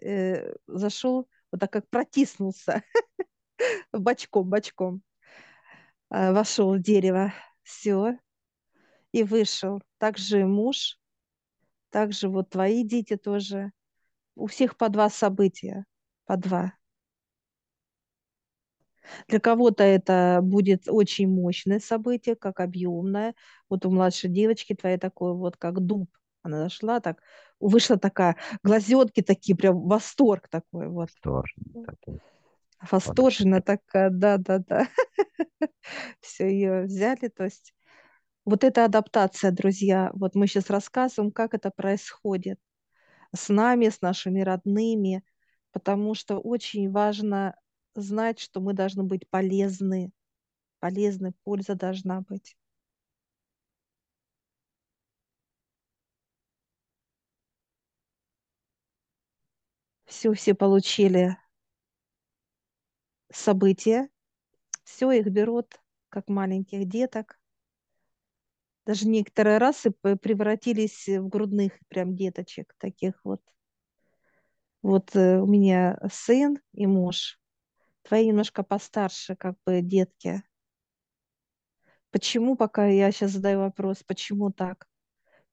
зашел, 0.65 1.29
вот 1.51 1.61
так 1.61 1.71
как 1.71 1.87
протиснулся 1.89 2.81
бочком, 3.93 4.49
бочком, 4.49 5.03
вошел 6.09 6.73
в 6.75 6.81
дерево, 6.81 7.31
все, 7.61 8.17
и 9.11 9.23
вышел. 9.23 9.81
Также 9.99 10.45
муж, 10.45 10.97
также 11.89 12.29
вот 12.29 12.49
твои 12.49 12.83
дети 12.83 13.17
тоже. 13.17 13.71
У 14.35 14.47
всех 14.47 14.77
по 14.77 14.89
два 14.89 15.09
события, 15.09 15.85
по 16.25 16.37
два. 16.37 16.73
Для 19.27 19.39
кого-то 19.39 19.83
это 19.83 20.39
будет 20.41 20.87
очень 20.87 21.27
мощное 21.27 21.79
событие, 21.79 22.35
как 22.35 22.59
объемное. 22.59 23.35
Вот 23.69 23.85
у 23.85 23.91
младшей 23.91 24.29
девочки 24.29 24.73
твоей 24.73 24.97
такое 24.97 25.33
вот, 25.33 25.57
как 25.57 25.79
дуб. 25.79 26.09
Она 26.41 26.63
зашла 26.63 26.99
так, 26.99 27.21
вышла 27.59 27.97
такая, 27.97 28.37
глазетки 28.63 29.21
такие, 29.21 29.57
прям 29.57 29.81
восторг 29.81 30.47
такой 30.47 30.87
вот. 30.87 31.09
Восторженно 31.09 31.85
такой. 31.85 32.19
Восторженно 32.89 33.61
такая, 33.61 34.09
да-да-да. 34.09 34.87
Все, 36.21 36.49
ее 36.49 36.83
взяли, 36.83 37.27
то 37.27 37.43
есть 37.43 37.73
вот 38.45 38.63
эта 38.63 38.85
адаптация, 38.85 39.51
друзья, 39.51 40.11
вот 40.13 40.33
мы 40.33 40.47
сейчас 40.47 40.69
рассказываем, 40.69 41.31
как 41.31 41.53
это 41.53 41.71
происходит 41.71 42.59
с 43.35 43.49
нами, 43.49 43.89
с 43.89 44.01
нашими 44.01 44.41
родными, 44.41 45.23
потому 45.71 46.15
что 46.15 46.39
очень 46.39 46.89
важно 46.89 47.55
знать, 48.01 48.39
что 48.39 48.61
мы 48.61 48.73
должны 48.73 49.03
быть 49.03 49.27
полезны. 49.29 50.11
Полезны, 50.79 51.33
польза 51.43 51.75
должна 51.75 52.21
быть. 52.21 52.55
Все, 60.05 60.33
все 60.33 60.55
получили 60.55 61.37
события, 63.31 64.09
все 64.83 65.11
их 65.11 65.27
берут, 65.27 65.79
как 66.09 66.29
маленьких 66.29 66.87
деток. 66.87 67.39
Даже 68.85 69.07
некоторые 69.07 69.59
расы 69.59 69.91
превратились 69.91 71.07
в 71.07 71.27
грудных 71.27 71.73
прям 71.89 72.15
деточек 72.15 72.73
таких 72.79 73.13
вот. 73.23 73.41
Вот 74.81 75.15
э, 75.15 75.39
у 75.39 75.45
меня 75.45 75.99
сын 76.11 76.57
и 76.73 76.87
муж, 76.87 77.39
твои 78.09 78.27
немножко 78.27 78.63
постарше, 78.63 79.35
как 79.35 79.55
бы 79.65 79.81
детки. 79.81 80.41
Почему, 82.09 82.55
пока 82.55 82.87
я 82.87 83.11
сейчас 83.11 83.31
задаю 83.31 83.59
вопрос, 83.59 84.03
почему 84.05 84.51
так? 84.51 84.87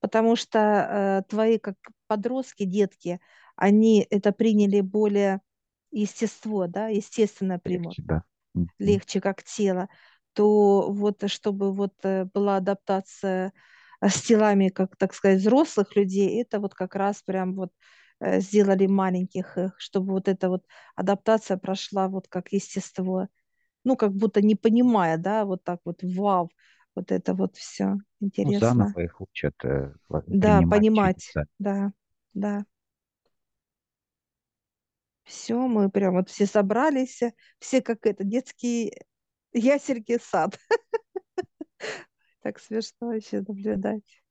Потому 0.00 0.36
что 0.36 0.58
э, 0.58 1.22
твои 1.28 1.58
как 1.58 1.76
подростки, 2.06 2.64
детки, 2.64 3.20
они 3.56 4.06
это 4.08 4.32
приняли 4.32 4.80
более 4.80 5.42
естество, 5.90 6.66
да, 6.66 6.88
естественно 6.88 7.58
примут. 7.58 7.98
Легче, 7.98 8.02
да. 8.02 8.24
Легче, 8.78 9.20
как 9.20 9.42
тело. 9.42 9.88
То 10.32 10.90
вот, 10.90 11.30
чтобы 11.30 11.74
вот 11.74 11.92
э, 12.04 12.24
была 12.24 12.56
адаптация 12.56 13.52
э, 14.00 14.08
с 14.08 14.22
телами, 14.22 14.70
как, 14.70 14.96
так 14.96 15.12
сказать, 15.12 15.40
взрослых 15.40 15.94
людей, 15.94 16.40
это 16.40 16.58
вот 16.58 16.74
как 16.74 16.94
раз 16.94 17.22
прям 17.22 17.54
вот 17.54 17.70
сделали 18.20 18.86
маленьких 18.86 19.58
их, 19.58 19.74
чтобы 19.78 20.12
вот 20.12 20.28
эта 20.28 20.48
вот 20.48 20.64
адаптация 20.94 21.56
прошла 21.58 22.08
вот 22.08 22.28
как 22.28 22.52
естество 22.52 23.28
ну, 23.84 23.96
как 23.96 24.12
будто 24.14 24.42
не 24.42 24.54
понимая, 24.56 25.18
да, 25.18 25.44
вот 25.46 25.64
так 25.64 25.80
вот, 25.84 26.00
вау, 26.02 26.50
вот 26.94 27.12
это 27.12 27.34
вот 27.34 27.56
все 27.56 27.96
Ну, 28.40 28.52
интересно. 28.52 28.52
заново 28.52 29.00
их 29.00 29.20
учат 29.20 29.54
э, 29.64 29.92
Да, 30.30 30.62
понимать, 30.62 30.92
через 30.92 31.34
да, 31.58 31.92
да. 32.34 32.64
Все, 35.24 35.66
мы 35.66 35.90
прям 35.90 36.14
вот 36.14 36.28
все 36.30 36.46
собрались, 36.46 37.20
все 37.58 37.82
как 37.82 38.06
это, 38.06 38.22
детский 38.24 38.92
ясельки 39.52 40.18
сад. 40.22 40.58
Так 42.42 42.58
смешно 42.60 43.12
еще 43.12 43.40
наблюдать. 43.46 44.22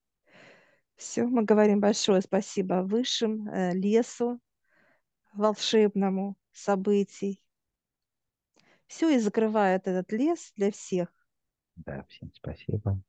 Все, 0.98 1.26
мы 1.26 1.44
говорим 1.44 1.80
большое 1.80 2.22
спасибо 2.22 2.84
высшим, 2.84 3.48
э, 3.50 3.74
лесу, 3.74 4.40
волшебному 5.34 6.38
событий. 6.52 7.42
Все, 8.88 9.10
и 9.10 9.20
закрывает 9.20 9.88
этот 9.88 10.12
лес 10.12 10.52
для 10.56 10.72
всех. 10.72 11.10
Да, 11.78 12.04
всем 12.10 12.32
спасибо. 12.34 13.00